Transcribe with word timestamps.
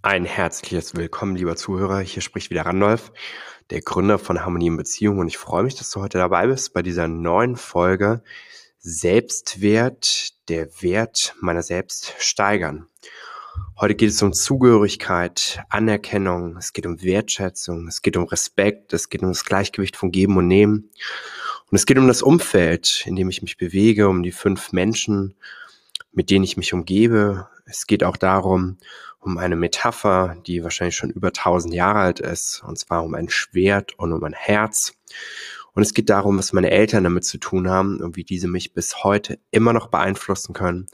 Ein 0.00 0.24
herzliches 0.24 0.94
Willkommen, 0.94 1.34
lieber 1.34 1.56
Zuhörer. 1.56 1.98
Hier 1.98 2.22
spricht 2.22 2.50
wieder 2.50 2.64
Randolph, 2.64 3.10
der 3.70 3.80
Gründer 3.80 4.20
von 4.20 4.44
Harmonie 4.44 4.68
in 4.68 4.76
Beziehung. 4.76 5.18
Und 5.18 5.26
ich 5.26 5.38
freue 5.38 5.64
mich, 5.64 5.74
dass 5.74 5.90
du 5.90 6.00
heute 6.00 6.18
dabei 6.18 6.46
bist 6.46 6.72
bei 6.72 6.82
dieser 6.82 7.08
neuen 7.08 7.56
Folge 7.56 8.22
Selbstwert, 8.78 10.34
der 10.48 10.68
Wert 10.82 11.34
meiner 11.40 11.62
selbst 11.62 12.14
steigern. 12.18 12.86
Heute 13.80 13.96
geht 13.96 14.10
es 14.10 14.22
um 14.22 14.32
Zugehörigkeit, 14.32 15.64
Anerkennung, 15.68 16.56
es 16.58 16.72
geht 16.72 16.86
um 16.86 17.02
Wertschätzung, 17.02 17.88
es 17.88 18.00
geht 18.00 18.16
um 18.16 18.22
Respekt, 18.22 18.92
es 18.92 19.08
geht 19.08 19.22
um 19.22 19.30
das 19.30 19.44
Gleichgewicht 19.44 19.96
von 19.96 20.12
Geben 20.12 20.36
und 20.36 20.46
Nehmen. 20.46 20.90
Und 21.72 21.76
es 21.76 21.86
geht 21.86 21.98
um 21.98 22.06
das 22.06 22.22
Umfeld, 22.22 23.02
in 23.04 23.16
dem 23.16 23.30
ich 23.30 23.42
mich 23.42 23.56
bewege, 23.56 24.08
um 24.08 24.22
die 24.22 24.30
fünf 24.30 24.70
Menschen, 24.70 25.34
mit 26.12 26.30
denen 26.30 26.44
ich 26.44 26.56
mich 26.56 26.72
umgebe. 26.72 27.48
Es 27.68 27.86
geht 27.86 28.02
auch 28.02 28.16
darum, 28.16 28.78
um 29.20 29.36
eine 29.36 29.56
Metapher, 29.56 30.36
die 30.46 30.62
wahrscheinlich 30.62 30.96
schon 30.96 31.10
über 31.10 31.28
1000 31.28 31.74
Jahre 31.74 31.98
alt 32.00 32.20
ist, 32.20 32.62
und 32.66 32.78
zwar 32.78 33.04
um 33.04 33.14
ein 33.14 33.28
Schwert 33.28 33.98
und 33.98 34.12
um 34.12 34.24
ein 34.24 34.32
Herz. 34.32 34.94
Und 35.74 35.82
es 35.82 35.94
geht 35.94 36.08
darum, 36.08 36.38
was 36.38 36.52
meine 36.52 36.70
Eltern 36.70 37.04
damit 37.04 37.24
zu 37.24 37.38
tun 37.38 37.68
haben 37.68 38.00
und 38.00 38.16
wie 38.16 38.24
diese 38.24 38.48
mich 38.48 38.72
bis 38.72 39.04
heute 39.04 39.38
immer 39.50 39.72
noch 39.72 39.88
beeinflussen 39.88 40.54
können. 40.54 40.86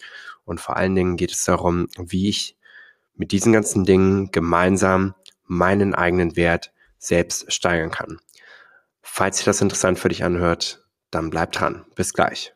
Und 0.45 0.61
vor 0.61 0.77
allen 0.77 0.95
Dingen 0.95 1.17
geht 1.17 1.33
es 1.33 1.45
darum, 1.45 1.89
wie 1.97 2.29
ich 2.29 2.57
mit 3.15 3.33
diesen 3.33 3.53
ganzen 3.53 3.85
Dingen 3.85 4.31
gemeinsam 4.33 5.15
meinen 5.47 5.95
eigenen 5.95 6.37
Wert 6.37 6.73
selbst 6.99 7.53
steigern 7.53 7.91
kann. 7.91 8.19
Falls 9.01 9.37
sich 9.37 9.45
das 9.45 9.61
interessant 9.61 9.99
für 9.99 10.09
dich 10.09 10.25
anhört, 10.25 10.85
dann 11.11 11.31
bleib 11.31 11.53
dran. 11.53 11.85
Bis 11.95 12.13
gleich. 12.13 12.54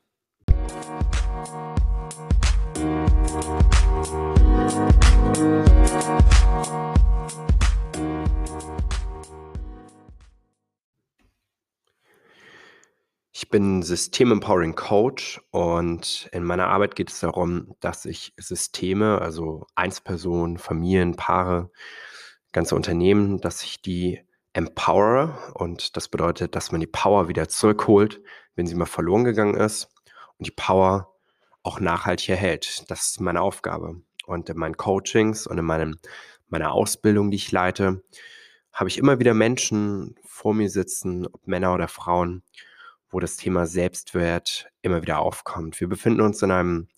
Bin 13.59 13.83
System-Empowering 13.83 14.77
Coach 14.77 15.41
und 15.51 16.29
in 16.31 16.45
meiner 16.45 16.69
Arbeit 16.69 16.95
geht 16.95 17.11
es 17.11 17.19
darum, 17.19 17.75
dass 17.81 18.05
ich 18.05 18.33
Systeme, 18.37 19.21
also 19.21 19.67
Einzelpersonen, 19.75 20.59
Familien, 20.59 21.17
Paare, 21.17 21.73
ganze 22.53 22.77
Unternehmen, 22.77 23.41
dass 23.41 23.65
ich 23.65 23.83
die 23.83 24.23
empower 24.53 25.53
und 25.55 25.97
das 25.97 26.07
bedeutet, 26.07 26.55
dass 26.55 26.71
man 26.71 26.81
die 26.81 26.87
Power 26.87 27.27
wieder 27.27 27.49
zurückholt, 27.49 28.23
wenn 28.55 28.69
sie 28.69 28.77
mal 28.77 28.87
verloren 28.87 29.25
gegangen 29.25 29.57
ist 29.57 29.89
und 30.37 30.47
die 30.47 30.53
Power 30.53 31.17
auch 31.65 31.81
nachhaltig 31.81 32.29
erhält. 32.29 32.89
Das 32.89 33.07
ist 33.07 33.21
meine 33.21 33.41
Aufgabe. 33.41 34.01
Und 34.25 34.49
in 34.49 34.57
meinen 34.57 34.77
Coachings 34.77 35.49
und 35.49 35.59
in 35.59 35.65
meinem, 35.65 35.99
meiner 36.47 36.71
Ausbildung, 36.71 37.33
die 37.33 37.39
ich 37.39 37.51
leite, 37.51 38.05
habe 38.73 38.89
ich 38.89 38.99
immer 38.99 39.19
wieder 39.19 39.35
Menschen 39.35 40.15
vor 40.25 40.55
mir 40.55 40.71
sitzen, 40.71 41.27
ob 41.27 41.45
Männer 41.49 41.75
oder 41.75 41.89
Frauen, 41.89 42.45
wo 43.11 43.21
das 43.21 43.37
Thema 43.37 43.67
Selbstwert 43.67 44.69
immer 44.83 45.03
wieder 45.03 45.21
aufkommt. 45.21 45.81
Wir 45.81 45.89
befinden 45.89 46.21
uns 46.21 46.43
in 46.43 46.51
einem 46.51 46.89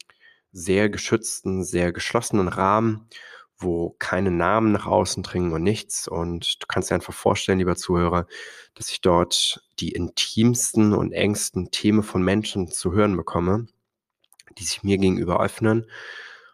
sehr 0.52 0.88
geschützten, 0.88 1.64
sehr 1.64 1.92
geschlossenen 1.92 2.48
Rahmen, 2.48 3.08
wo 3.56 3.94
keine 3.98 4.30
Namen 4.30 4.72
nach 4.72 4.86
außen 4.86 5.22
dringen 5.22 5.52
und 5.52 5.62
nichts. 5.62 6.08
Und 6.08 6.62
du 6.62 6.66
kannst 6.66 6.90
dir 6.90 6.94
einfach 6.94 7.12
vorstellen, 7.14 7.58
lieber 7.58 7.76
Zuhörer, 7.76 8.26
dass 8.74 8.90
ich 8.90 9.00
dort 9.00 9.62
die 9.78 9.92
intimsten 9.92 10.92
und 10.94 11.12
engsten 11.12 11.70
Themen 11.70 12.02
von 12.02 12.22
Menschen 12.22 12.68
zu 12.68 12.92
hören 12.92 13.16
bekomme, 13.16 13.66
die 14.58 14.64
sich 14.64 14.82
mir 14.82 14.98
gegenüber 14.98 15.40
öffnen 15.40 15.86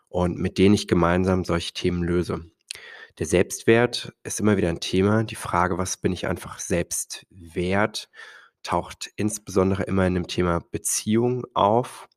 und 0.09 0.39
mit 0.39 0.59
denen 0.59 0.75
ich 0.75 0.89
gemeinsam 0.89 1.45
solche 1.45 1.73
Themen 1.73 2.03
löse. 2.03 2.45
Der 3.19 3.27
Selbstwert 3.27 4.13
ist 4.25 4.41
immer 4.41 4.59
wieder 4.59 4.69
ein 4.69 4.81
Thema. 4.81 5.25
Die 5.25 5.37
Frage, 5.37 5.79
was 5.79 5.97
bin 5.97 6.13
ich 6.13 6.27
einfach 6.27 6.59
selbst 6.59 7.27
wert, 7.31 8.11
taucht 8.67 9.11
insbesondere 9.17 9.85
immer 9.85 10.07
in 10.07 10.15
dem 10.15 10.27
Thema 10.27 10.61
Beziehung 10.71 11.45
auf, 11.55 12.09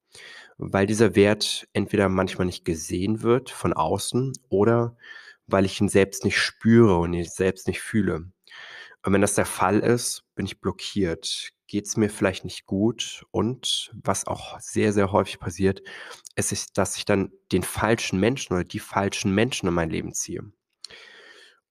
weil 0.57 0.87
dieser 0.87 1.15
Wert 1.15 1.67
entweder 1.73 2.09
manchmal 2.09 2.45
nicht 2.45 2.65
gesehen 2.65 3.21
wird 3.21 3.49
von 3.49 3.73
außen 3.73 4.33
oder 4.49 4.97
weil 5.47 5.65
ich 5.65 5.79
ihn 5.79 5.89
selbst 5.89 6.25
nicht 6.25 6.37
spüre 6.37 6.97
und 6.97 7.13
ihn 7.13 7.25
selbst 7.25 7.67
nicht 7.67 7.81
fühle. 7.81 8.31
Und 9.05 9.13
wenn 9.13 9.21
das 9.21 9.35
der 9.35 9.45
Fall 9.45 9.79
ist, 9.79 10.23
bin 10.35 10.45
ich 10.45 10.59
blockiert, 10.59 11.53
geht 11.67 11.85
es 11.85 11.95
mir 11.95 12.09
vielleicht 12.09 12.43
nicht 12.43 12.65
gut 12.65 13.25
und 13.31 13.91
was 13.93 14.27
auch 14.27 14.59
sehr, 14.59 14.91
sehr 14.91 15.11
häufig 15.11 15.39
passiert, 15.39 15.81
ist, 16.35 16.77
dass 16.77 16.97
ich 16.97 17.05
dann 17.05 17.31
den 17.51 17.63
falschen 17.63 18.19
Menschen 18.19 18.53
oder 18.53 18.63
die 18.63 18.79
falschen 18.79 19.33
Menschen 19.33 19.67
in 19.67 19.73
mein 19.73 19.89
Leben 19.89 20.13
ziehe. 20.13 20.51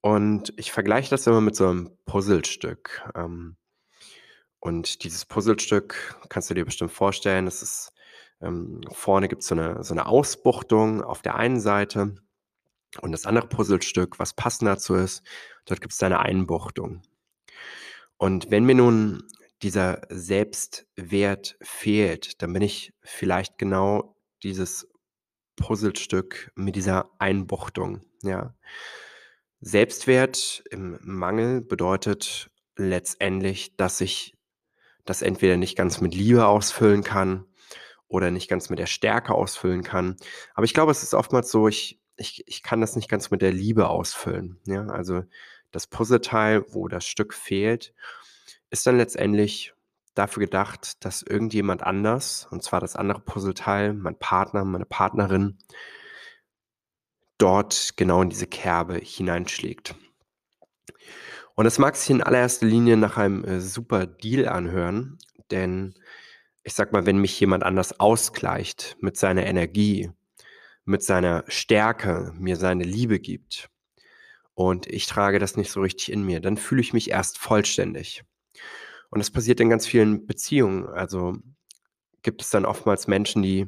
Und 0.01 0.55
ich 0.57 0.73
vergleiche 0.73 1.11
das 1.11 1.27
immer 1.27 1.41
mit 1.41 1.57
so 1.57 1.67
einem 1.67 1.91
Puzzlestück. 2.07 3.03
Ähm, 3.15 3.57
und 4.61 5.05
dieses 5.05 5.25
Puzzlestück 5.25 6.17
kannst 6.29 6.51
du 6.51 6.55
dir 6.55 6.65
bestimmt 6.65 6.93
vorstellen, 6.93 7.45
das 7.45 7.63
ist 7.63 7.93
ähm, 8.41 8.81
vorne 8.93 9.29
gibt 9.29 9.43
es 9.43 9.49
so 9.49 9.55
eine, 9.55 9.83
so 9.83 9.95
eine 9.95 10.07
Ausbuchtung 10.07 11.03
auf 11.03 11.23
der 11.23 11.35
einen 11.35 11.61
Seite 11.61 12.15
und 13.01 13.13
das 13.13 13.27
andere 13.27 13.49
Puzzlestück, 13.49 14.19
was 14.19 14.35
passend 14.35 14.69
dazu 14.69 14.95
ist, 14.95 15.23
dort 15.67 15.81
gibt 15.81 15.93
es 15.93 16.03
eine 16.03 16.21
Einbuchtung. 16.21 17.03
Und 18.17 18.51
wenn 18.51 18.65
mir 18.65 18.75
nun 18.75 19.25
dieser 19.63 20.03
Selbstwert 20.09 21.57
fehlt, 21.61 22.43
dann 22.43 22.53
bin 22.53 22.63
ich 22.63 22.93
vielleicht 23.03 23.59
genau 23.59 24.17
dieses 24.43 24.89
Puzzlestück 25.57 26.53
mit 26.55 26.77
dieser 26.77 27.11
Einbuchtung. 27.19 28.03
Ja. 28.23 28.55
Selbstwert 29.61 30.63
im 30.71 30.99
Mangel 31.03 31.61
bedeutet 31.61 32.51
letztendlich, 32.77 33.77
dass 33.77 34.01
ich 34.01 34.35
das 35.09 35.23
entweder 35.23 35.57
nicht 35.57 35.77
ganz 35.77 36.01
mit 36.01 36.15
Liebe 36.15 36.47
ausfüllen 36.47 37.03
kann 37.03 37.47
oder 38.09 38.31
nicht 38.31 38.49
ganz 38.49 38.71
mit 38.71 38.79
der 38.79 38.87
Stärke 38.87 39.35
ausfüllen 39.35 39.83
kann. 39.83 40.17
Aber 40.55 40.65
ich 40.65 40.75
glaube, 40.75 40.91
es 40.91 41.03
ist 41.03 41.15
oftmals 41.15 41.51
so, 41.51 41.69
ich, 41.69 42.01
ich, 42.17 42.45
ich 42.47 42.63
kann 42.63 42.81
das 42.81 42.97
nicht 42.97 43.09
ganz 43.09 43.31
mit 43.31 43.43
der 43.43 43.53
Liebe 43.53 43.89
ausfüllen. 43.89 44.59
Ja? 44.67 44.87
Also 44.87 45.25
das 45.71 45.87
Puzzleteil, 45.87 46.65
wo 46.69 46.89
das 46.89 47.07
Stück 47.07 47.35
fehlt, 47.35 47.95
ist 48.71 48.87
dann 48.87 48.97
letztendlich 48.97 49.75
dafür 50.15 50.41
gedacht, 50.41 51.05
dass 51.05 51.23
irgendjemand 51.23 51.83
anders, 51.83 52.49
und 52.51 52.63
zwar 52.63 52.81
das 52.81 52.97
andere 52.97 53.21
Puzzleteil, 53.21 53.93
mein 53.95 54.19
Partner, 54.19 54.65
meine 54.65 54.87
Partnerin, 54.87 55.59
dort 57.39 57.97
genau 57.97 58.23
in 58.23 58.31
diese 58.31 58.49
Kerbe 58.49 58.97
hineinschlägt. 58.97 59.95
Und 61.59 61.65
das 61.65 61.81
mag 61.81 61.97
sich 61.97 62.11
in 62.11 62.23
allererster 62.23 62.67
Linie 62.67 62.97
nach 62.97 63.17
einem 63.17 63.43
äh, 63.43 63.61
super 63.61 64.07
Deal 64.07 64.47
anhören, 64.47 65.19
denn 65.51 65.93
ich 66.63 66.73
sag 66.73 66.93
mal, 66.93 67.05
wenn 67.05 67.19
mich 67.19 67.41
jemand 67.41 67.65
anders 67.65 67.99
ausgleicht 67.99 68.97
mit 69.01 69.17
seiner 69.17 69.45
Energie, 69.45 70.13
mit 70.85 71.03
seiner 71.03 71.43
Stärke, 71.49 72.33
mir 72.39 72.55
seine 72.55 72.85
Liebe 72.85 73.19
gibt 73.19 73.71
und 74.55 74.87
ich 74.87 75.07
trage 75.07 75.41
das 75.41 75.57
nicht 75.57 75.73
so 75.73 75.81
richtig 75.81 76.13
in 76.13 76.23
mir, 76.23 76.39
dann 76.39 76.59
fühle 76.59 76.81
ich 76.81 76.93
mich 76.93 77.11
erst 77.11 77.39
vollständig. 77.39 78.23
Und 79.11 79.19
das 79.19 79.33
passiert 79.33 79.59
in 79.59 79.69
ganz 79.69 79.85
vielen 79.85 80.27
Beziehungen. 80.29 80.87
Also 80.87 81.39
gibt 82.23 82.41
es 82.41 82.51
dann 82.51 82.67
oftmals 82.67 83.09
Menschen, 83.09 83.43
die 83.43 83.67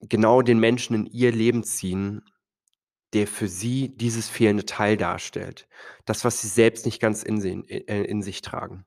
genau 0.00 0.42
den 0.42 0.58
Menschen 0.58 0.96
in 0.96 1.06
ihr 1.06 1.30
Leben 1.30 1.62
ziehen, 1.62 2.22
der 3.14 3.26
für 3.26 3.48
sie 3.48 3.96
dieses 3.96 4.28
fehlende 4.28 4.66
Teil 4.66 4.96
darstellt. 4.96 5.68
Das, 6.04 6.24
was 6.24 6.40
sie 6.40 6.48
selbst 6.48 6.84
nicht 6.84 7.00
ganz 7.00 7.22
in, 7.22 7.40
in, 7.40 7.64
äh, 7.68 8.02
in 8.02 8.22
sich 8.22 8.42
tragen. 8.42 8.84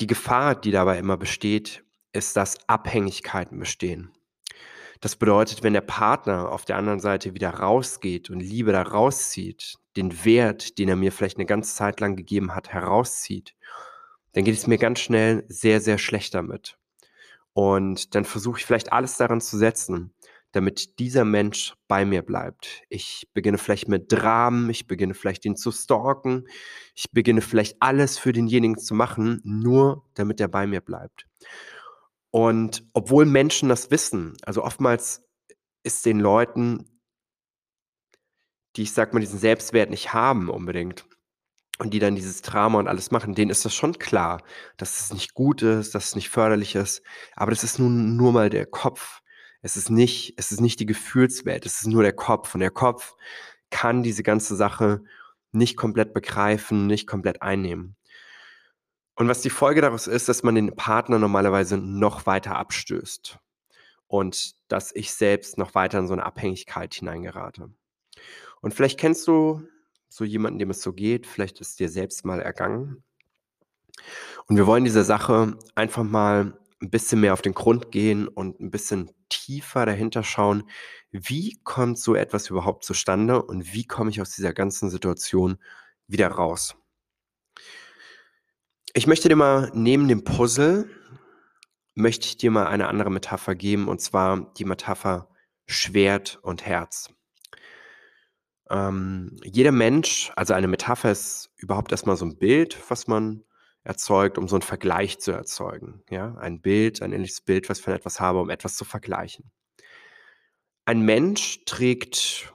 Die 0.00 0.06
Gefahr, 0.06 0.54
die 0.54 0.70
dabei 0.70 0.98
immer 0.98 1.16
besteht, 1.16 1.82
ist, 2.12 2.36
dass 2.36 2.68
Abhängigkeiten 2.68 3.58
bestehen. 3.58 4.12
Das 5.00 5.16
bedeutet, 5.16 5.62
wenn 5.62 5.72
der 5.72 5.82
Partner 5.82 6.50
auf 6.50 6.64
der 6.64 6.76
anderen 6.76 7.00
Seite 7.00 7.34
wieder 7.34 7.50
rausgeht 7.50 8.30
und 8.30 8.40
Liebe 8.40 8.72
da 8.72 8.82
rauszieht, 8.82 9.76
den 9.96 10.24
Wert, 10.24 10.78
den 10.78 10.88
er 10.88 10.96
mir 10.96 11.12
vielleicht 11.12 11.38
eine 11.38 11.46
ganze 11.46 11.74
Zeit 11.74 12.00
lang 12.00 12.16
gegeben 12.16 12.54
hat, 12.54 12.70
herauszieht, 12.70 13.54
dann 14.32 14.44
geht 14.44 14.54
es 14.54 14.66
mir 14.66 14.78
ganz 14.78 15.00
schnell 15.00 15.44
sehr, 15.48 15.80
sehr 15.80 15.98
schlecht 15.98 16.34
damit. 16.34 16.78
Und 17.52 18.14
dann 18.14 18.26
versuche 18.26 18.58
ich 18.58 18.66
vielleicht 18.66 18.92
alles 18.92 19.16
daran 19.16 19.40
zu 19.40 19.56
setzen, 19.56 20.12
damit 20.56 20.98
dieser 20.98 21.24
Mensch 21.24 21.74
bei 21.86 22.04
mir 22.04 22.22
bleibt. 22.22 22.82
Ich 22.88 23.28
beginne 23.34 23.58
vielleicht 23.58 23.88
mit 23.88 24.10
Dramen, 24.10 24.70
ich 24.70 24.86
beginne 24.86 25.14
vielleicht 25.14 25.44
ihn 25.44 25.54
zu 25.54 25.70
stalken, 25.70 26.48
ich 26.94 27.10
beginne 27.12 27.42
vielleicht 27.42 27.76
alles 27.80 28.16
für 28.18 28.32
denjenigen 28.32 28.78
zu 28.78 28.94
machen, 28.94 29.40
nur 29.44 30.04
damit 30.14 30.40
er 30.40 30.48
bei 30.48 30.66
mir 30.66 30.80
bleibt. 30.80 31.26
Und 32.30 32.84
obwohl 32.94 33.26
Menschen 33.26 33.68
das 33.68 33.90
wissen, 33.90 34.34
also 34.42 34.64
oftmals 34.64 35.22
ist 35.82 36.06
den 36.06 36.20
Leuten, 36.20 37.00
die 38.76 38.82
ich 38.82 38.92
sag 38.92 39.12
mal 39.12 39.20
diesen 39.20 39.38
Selbstwert 39.38 39.90
nicht 39.90 40.12
haben 40.12 40.48
unbedingt 40.48 41.06
und 41.78 41.92
die 41.92 41.98
dann 41.98 42.14
dieses 42.14 42.40
Drama 42.42 42.78
und 42.78 42.88
alles 42.88 43.10
machen, 43.10 43.34
denen 43.34 43.50
ist 43.50 43.64
das 43.64 43.74
schon 43.74 43.98
klar, 43.98 44.42
dass 44.78 45.00
es 45.00 45.12
nicht 45.12 45.34
gut 45.34 45.62
ist, 45.62 45.94
dass 45.94 46.08
es 46.08 46.14
nicht 46.16 46.30
förderlich 46.30 46.74
ist, 46.74 47.02
aber 47.34 47.50
das 47.50 47.62
ist 47.62 47.78
nun 47.78 48.16
nur 48.16 48.32
mal 48.32 48.48
der 48.48 48.66
Kopf. 48.66 49.20
Es 49.66 49.76
ist 49.76 49.90
nicht, 49.90 50.34
es 50.36 50.52
ist 50.52 50.60
nicht 50.60 50.78
die 50.78 50.86
Gefühlswelt, 50.86 51.66
es 51.66 51.80
ist 51.80 51.88
nur 51.88 52.04
der 52.04 52.12
Kopf. 52.12 52.54
Und 52.54 52.60
der 52.60 52.70
Kopf 52.70 53.16
kann 53.68 54.04
diese 54.04 54.22
ganze 54.22 54.54
Sache 54.54 55.02
nicht 55.50 55.76
komplett 55.76 56.14
begreifen, 56.14 56.86
nicht 56.86 57.08
komplett 57.08 57.42
einnehmen. 57.42 57.96
Und 59.16 59.26
was 59.26 59.40
die 59.40 59.50
Folge 59.50 59.80
daraus 59.80 60.06
ist, 60.06 60.28
dass 60.28 60.44
man 60.44 60.54
den 60.54 60.76
Partner 60.76 61.18
normalerweise 61.18 61.78
noch 61.78 62.26
weiter 62.26 62.54
abstößt 62.54 63.40
und 64.06 64.54
dass 64.68 64.94
ich 64.94 65.12
selbst 65.12 65.58
noch 65.58 65.74
weiter 65.74 65.98
in 65.98 66.06
so 66.06 66.12
eine 66.12 66.24
Abhängigkeit 66.24 66.94
hineingerate. 66.94 67.68
Und 68.60 68.72
vielleicht 68.72 69.00
kennst 69.00 69.26
du 69.26 69.66
so 70.08 70.22
jemanden, 70.22 70.60
dem 70.60 70.70
es 70.70 70.80
so 70.80 70.92
geht, 70.92 71.26
vielleicht 71.26 71.60
ist 71.60 71.80
dir 71.80 71.88
selbst 71.88 72.24
mal 72.24 72.40
ergangen. 72.40 73.02
Und 74.46 74.56
wir 74.56 74.68
wollen 74.68 74.84
dieser 74.84 75.02
Sache 75.02 75.58
einfach 75.74 76.04
mal 76.04 76.56
ein 76.86 76.90
bisschen 76.90 77.20
mehr 77.20 77.32
auf 77.32 77.42
den 77.42 77.54
Grund 77.54 77.90
gehen 77.90 78.28
und 78.28 78.60
ein 78.60 78.70
bisschen 78.70 79.10
tiefer 79.28 79.86
dahinter 79.86 80.22
schauen, 80.22 80.68
wie 81.10 81.58
kommt 81.64 81.98
so 81.98 82.14
etwas 82.14 82.48
überhaupt 82.48 82.84
zustande 82.84 83.42
und 83.42 83.72
wie 83.72 83.84
komme 83.84 84.10
ich 84.10 84.20
aus 84.20 84.30
dieser 84.30 84.52
ganzen 84.52 84.88
Situation 84.88 85.58
wieder 86.06 86.28
raus. 86.28 86.76
Ich 88.94 89.06
möchte 89.06 89.28
dir 89.28 89.36
mal 89.36 89.70
neben 89.74 90.06
dem 90.06 90.22
Puzzle, 90.22 90.88
möchte 91.94 92.26
ich 92.26 92.36
dir 92.36 92.50
mal 92.50 92.66
eine 92.66 92.88
andere 92.88 93.10
Metapher 93.10 93.54
geben, 93.54 93.88
und 93.88 94.00
zwar 94.00 94.52
die 94.54 94.64
Metapher 94.64 95.28
Schwert 95.66 96.38
und 96.42 96.64
Herz. 96.64 97.10
Ähm, 98.70 99.36
jeder 99.42 99.72
Mensch, 99.72 100.30
also 100.36 100.54
eine 100.54 100.68
Metapher 100.68 101.10
ist 101.10 101.50
überhaupt 101.56 101.90
erstmal 101.90 102.16
so 102.16 102.24
ein 102.24 102.38
Bild, 102.38 102.78
was 102.88 103.08
man 103.08 103.42
erzeugt, 103.86 104.36
um 104.36 104.48
so 104.48 104.56
einen 104.56 104.62
Vergleich 104.62 105.20
zu 105.20 105.30
erzeugen. 105.32 106.02
Ja, 106.10 106.34
ein 106.36 106.60
Bild, 106.60 107.02
ein 107.02 107.12
ähnliches 107.12 107.40
Bild, 107.40 107.68
was 107.68 107.78
ich 107.78 107.84
von 107.84 107.94
etwas 107.94 108.20
habe, 108.20 108.40
um 108.40 108.50
etwas 108.50 108.76
zu 108.76 108.84
vergleichen. 108.84 109.50
Ein 110.84 111.02
Mensch 111.02 111.64
trägt 111.64 112.52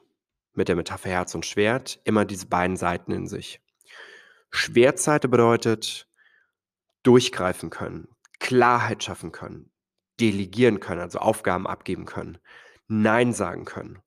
mit 0.53 0.67
der 0.67 0.75
Metapher 0.75 1.09
Herz 1.09 1.33
und 1.33 1.45
Schwert 1.45 1.99
immer 2.03 2.25
diese 2.25 2.47
beiden 2.47 2.77
Seiten 2.77 3.11
in 3.11 3.27
sich. 3.27 3.61
Schwertseite 4.49 5.29
bedeutet 5.29 6.07
durchgreifen 7.03 7.69
können, 7.69 8.09
Klarheit 8.39 9.03
schaffen 9.03 9.31
können, 9.31 9.71
delegieren 10.19 10.79
können, 10.81 11.01
also 11.01 11.19
Aufgaben 11.19 11.65
abgeben 11.65 12.05
können, 12.05 12.37
Nein 12.87 13.33
sagen 13.33 13.63
können. 13.63 14.01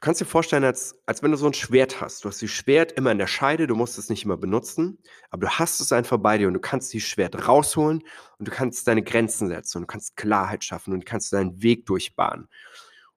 Du 0.00 0.06
kannst 0.06 0.22
dir 0.22 0.24
vorstellen, 0.26 0.64
als, 0.64 0.98
als 1.04 1.22
wenn 1.22 1.30
du 1.30 1.36
so 1.36 1.46
ein 1.46 1.52
Schwert 1.52 2.00
hast. 2.00 2.24
Du 2.24 2.30
hast 2.30 2.40
das 2.40 2.48
Schwert 2.48 2.92
immer 2.92 3.12
in 3.12 3.18
der 3.18 3.26
Scheide, 3.26 3.66
du 3.66 3.74
musst 3.74 3.98
es 3.98 4.08
nicht 4.08 4.24
immer 4.24 4.38
benutzen, 4.38 4.98
aber 5.28 5.42
du 5.42 5.50
hast 5.58 5.78
es 5.78 5.92
einfach 5.92 6.16
bei 6.16 6.38
dir 6.38 6.48
und 6.48 6.54
du 6.54 6.60
kannst 6.60 6.90
dieses 6.94 7.06
Schwert 7.06 7.46
rausholen 7.46 8.02
und 8.38 8.48
du 8.48 8.50
kannst 8.50 8.88
deine 8.88 9.02
Grenzen 9.02 9.48
setzen 9.48 9.76
und 9.76 9.82
du 9.82 9.86
kannst 9.88 10.16
Klarheit 10.16 10.64
schaffen 10.64 10.94
und 10.94 11.00
du 11.00 11.04
kannst 11.04 11.34
deinen 11.34 11.62
Weg 11.62 11.84
durchbahnen. 11.84 12.48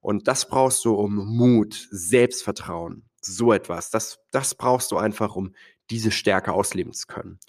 Und 0.01 0.27
das 0.27 0.49
brauchst 0.49 0.83
du 0.83 0.93
um 0.95 1.15
Mut, 1.15 1.87
Selbstvertrauen, 1.89 3.09
so 3.21 3.53
etwas. 3.53 3.89
Das, 3.89 4.19
das 4.31 4.53
brauchst 4.53 4.91
du 4.91 4.97
einfach, 4.97 5.37
um 5.37 5.55
diese 5.89 6.11
Stärke 6.11 6.51
ausleben 6.51 6.91
zu 6.91 7.07
können. 7.07 7.39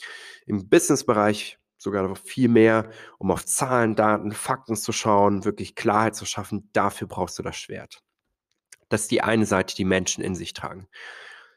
Im 0.46 0.68
Businessbereich 0.68 1.58
sogar 1.76 2.06
noch 2.06 2.18
viel 2.18 2.48
mehr, 2.48 2.88
um 3.18 3.32
auf 3.32 3.44
Zahlen, 3.44 3.96
Daten, 3.96 4.30
Fakten 4.30 4.76
zu 4.76 4.92
schauen, 4.92 5.44
wirklich 5.44 5.74
Klarheit 5.74 6.14
zu 6.14 6.24
schaffen. 6.24 6.70
Dafür 6.72 7.08
brauchst 7.08 7.36
du 7.40 7.42
das 7.42 7.56
Schwert. 7.56 8.03
Das 8.88 9.02
ist 9.02 9.10
die 9.10 9.22
eine 9.22 9.46
Seite, 9.46 9.74
die 9.74 9.84
Menschen 9.84 10.22
in 10.22 10.34
sich 10.34 10.52
tragen. 10.52 10.88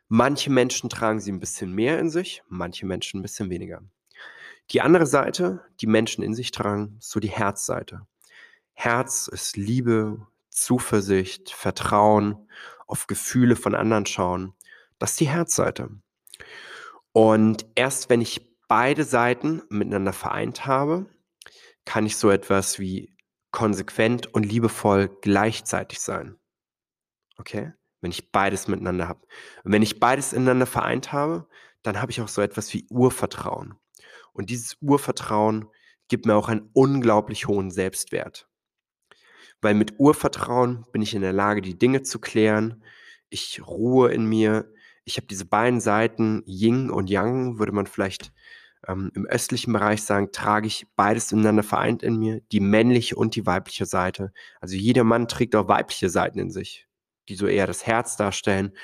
Manche 0.07 0.49
Menschen 0.49 0.89
tragen 0.89 1.19
sie 1.19 1.31
ein 1.31 1.39
bisschen 1.39 1.73
mehr 1.73 1.99
in 1.99 2.09
sich, 2.09 2.41
manche 2.47 2.85
Menschen 2.85 3.19
ein 3.19 3.23
bisschen 3.23 3.49
weniger. 3.49 3.81
Die 4.71 4.81
andere 4.81 5.05
Seite, 5.05 5.61
die 5.81 5.87
Menschen 5.87 6.23
in 6.23 6.33
sich 6.33 6.51
tragen, 6.51 6.97
ist 6.99 7.09
so 7.09 7.19
die 7.19 7.29
Herzseite. 7.29 8.05
Herz 8.73 9.27
ist 9.27 9.57
Liebe, 9.57 10.27
Zuversicht, 10.49 11.51
Vertrauen, 11.51 12.47
auf 12.85 13.07
Gefühle 13.07 13.55
von 13.55 13.75
anderen 13.75 14.05
schauen. 14.05 14.53
Das 14.99 15.11
ist 15.11 15.19
die 15.19 15.29
Herzseite. 15.29 15.89
Und 17.11 17.65
erst 17.75 18.09
wenn 18.09 18.21
ich 18.21 18.57
beide 18.67 19.03
Seiten 19.03 19.61
miteinander 19.69 20.13
vereint 20.13 20.65
habe, 20.65 21.07
kann 21.85 22.05
ich 22.05 22.17
so 22.17 22.29
etwas 22.29 22.79
wie 22.79 23.15
konsequent 23.51 24.33
und 24.33 24.43
liebevoll 24.43 25.09
gleichzeitig 25.21 25.99
sein. 25.99 26.37
Okay? 27.37 27.73
Wenn 28.01 28.11
ich 28.11 28.31
beides 28.31 28.67
miteinander 28.67 29.07
habe. 29.07 29.21
Und 29.63 29.71
wenn 29.71 29.81
ich 29.81 29.99
beides 29.99 30.33
ineinander 30.33 30.65
vereint 30.65 31.13
habe, 31.13 31.47
dann 31.83 32.01
habe 32.01 32.11
ich 32.11 32.21
auch 32.21 32.27
so 32.27 32.41
etwas 32.41 32.73
wie 32.73 32.85
Urvertrauen. 32.89 33.75
Und 34.33 34.49
dieses 34.49 34.77
Urvertrauen 34.81 35.67
gibt 36.07 36.25
mir 36.25 36.35
auch 36.35 36.47
einen 36.47 36.69
unglaublich 36.73 37.47
hohen 37.47 37.71
Selbstwert. 37.71 38.47
Weil 39.61 39.73
mit 39.73 39.99
Urvertrauen 39.99 40.85
bin 40.91 41.01
ich 41.01 41.15
in 41.15 41.21
der 41.21 41.33
Lage, 41.33 41.61
die 41.61 41.77
Dinge 41.77 42.03
zu 42.03 42.19
klären. 42.19 42.83
Ich 43.29 43.65
ruhe 43.65 44.11
in 44.11 44.25
mir. 44.25 44.71
Ich 45.05 45.17
habe 45.17 45.27
diese 45.27 45.45
beiden 45.45 45.79
Seiten, 45.79 46.43
Yin 46.45 46.91
und 46.91 47.09
Yang, 47.09 47.57
würde 47.57 47.71
man 47.71 47.87
vielleicht 47.87 48.31
ähm, 48.87 49.11
im 49.15 49.25
östlichen 49.25 49.73
Bereich 49.73 50.03
sagen, 50.03 50.31
trage 50.31 50.67
ich 50.67 50.85
beides 50.95 51.31
ineinander 51.31 51.63
vereint 51.63 52.03
in 52.03 52.17
mir, 52.17 52.41
die 52.51 52.59
männliche 52.59 53.15
und 53.15 53.35
die 53.35 53.45
weibliche 53.45 53.85
Seite. 53.85 54.31
Also 54.61 54.75
jeder 54.75 55.03
Mann 55.03 55.27
trägt 55.27 55.55
auch 55.55 55.67
weibliche 55.67 56.09
Seiten 56.09 56.39
in 56.39 56.51
sich 56.51 56.86
die 57.29 57.35
so 57.35 57.47
eher 57.47 57.67
das 57.67 57.85
Herz 57.85 58.15
darstellen. 58.15 58.75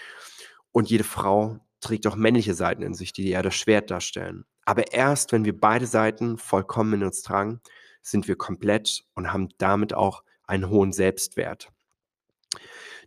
Und 0.71 0.89
jede 0.89 1.03
Frau 1.03 1.59
trägt 1.81 2.07
auch 2.07 2.15
männliche 2.15 2.53
Seiten 2.53 2.81
in 2.81 2.93
sich, 2.93 3.13
die 3.13 3.29
eher 3.29 3.43
das 3.43 3.55
Schwert 3.55 3.91
darstellen. 3.91 4.45
Aber 4.65 4.93
erst, 4.93 5.31
wenn 5.31 5.45
wir 5.45 5.59
beide 5.59 5.85
Seiten 5.85 6.37
vollkommen 6.37 6.93
in 6.93 7.03
uns 7.03 7.21
tragen, 7.21 7.61
sind 8.01 8.27
wir 8.27 8.35
komplett 8.35 9.03
und 9.13 9.31
haben 9.33 9.49
damit 9.57 9.93
auch 9.93 10.23
einen 10.45 10.69
hohen 10.69 10.93
Selbstwert. 10.93 11.69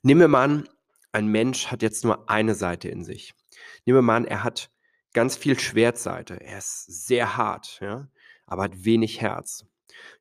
Nehmen 0.03 0.21
wir 0.21 0.29
mal 0.29 0.44
an, 0.44 0.69
ein 1.12 1.29
Mensch 1.29 1.69
hat 1.69 1.82
jetzt 1.82 2.05
nur 2.05 2.29
eine 2.29 2.55
Seite 2.55 2.89
in 2.89 3.05
sich. 3.05 3.35
Nehmen 3.85 3.99
wir 3.99 4.03
mal 4.03 4.17
an, 4.17 4.25
er 4.27 4.44
hat 4.44 4.71
ganz 5.12 5.37
viel 5.37 5.59
Schwertseite. 5.59 6.41
Er 6.41 6.59
ist 6.59 7.06
sehr 7.06 7.37
hart, 7.37 7.79
ja, 7.81 8.09
aber 8.47 8.65
hat 8.65 8.85
wenig 8.85 9.21
Herz 9.21 9.67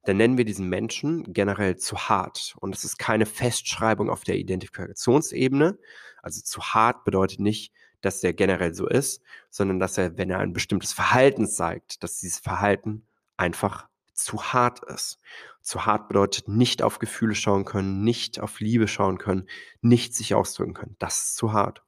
dann 0.03 0.17
nennen 0.17 0.37
wir 0.37 0.45
diesen 0.45 0.69
Menschen 0.69 1.33
generell 1.33 1.77
zu 1.77 1.97
hart. 1.97 2.55
Und 2.59 2.75
das 2.75 2.83
ist 2.83 2.97
keine 2.97 3.25
Festschreibung 3.25 4.09
auf 4.09 4.23
der 4.23 4.37
Identifikationsebene. 4.37 5.77
Also 6.21 6.41
zu 6.41 6.61
hart 6.61 7.03
bedeutet 7.03 7.39
nicht, 7.39 7.73
dass 8.01 8.23
er 8.23 8.33
generell 8.33 8.73
so 8.73 8.87
ist, 8.87 9.21
sondern 9.49 9.79
dass 9.79 9.97
er, 9.97 10.17
wenn 10.17 10.29
er 10.29 10.39
ein 10.39 10.53
bestimmtes 10.53 10.93
Verhalten 10.93 11.47
zeigt, 11.47 12.03
dass 12.03 12.19
dieses 12.19 12.39
Verhalten 12.39 13.07
einfach 13.37 13.87
zu 14.13 14.53
hart 14.53 14.83
ist. 14.85 15.19
Zu 15.61 15.85
hart 15.85 16.07
bedeutet 16.07 16.47
nicht 16.47 16.81
auf 16.83 16.99
Gefühle 16.99 17.35
schauen 17.35 17.65
können, 17.65 18.03
nicht 18.03 18.39
auf 18.39 18.59
Liebe 18.59 18.87
schauen 18.87 19.17
können, 19.17 19.47
nicht 19.81 20.15
sich 20.15 20.35
ausdrücken 20.35 20.73
können. 20.73 20.95
Das 20.99 21.17
ist 21.17 21.35
zu 21.35 21.53
hart. 21.53 21.83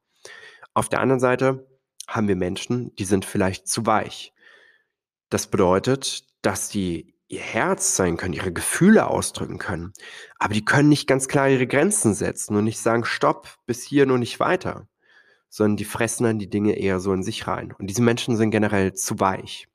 Auf 0.74 0.88
der 0.88 1.00
anderen 1.00 1.20
Seite 1.20 1.66
haben 2.06 2.28
wir 2.28 2.36
Menschen, 2.36 2.94
die 2.96 3.04
sind 3.04 3.24
vielleicht 3.24 3.68
zu 3.68 3.86
weich. 3.86 4.32
Das 5.30 5.46
bedeutet, 5.46 6.24
dass 6.42 6.68
die 6.68 7.14
ihr 7.28 7.40
Herz 7.40 7.94
sein 7.94 8.16
können, 8.16 8.32
ihre 8.32 8.52
Gefühle 8.52 9.06
ausdrücken 9.06 9.58
können. 9.58 9.92
Aber 10.38 10.54
die 10.54 10.64
können 10.64 10.88
nicht 10.88 11.06
ganz 11.06 11.28
klar 11.28 11.48
ihre 11.48 11.66
Grenzen 11.66 12.14
setzen 12.14 12.56
und 12.56 12.64
nicht 12.64 12.80
sagen, 12.80 13.04
stopp, 13.04 13.56
bis 13.66 13.82
hier 13.84 14.06
nur 14.06 14.18
nicht 14.18 14.40
weiter. 14.40 14.88
Sondern 15.50 15.76
die 15.76 15.84
fressen 15.84 16.24
dann 16.24 16.38
die 16.38 16.50
Dinge 16.50 16.72
eher 16.72 17.00
so 17.00 17.12
in 17.12 17.22
sich 17.22 17.46
rein. 17.46 17.72
Und 17.78 17.88
diese 17.88 18.02
Menschen 18.02 18.36
sind 18.36 18.50
generell 18.50 18.94
zu 18.94 19.20
weich. 19.20 19.68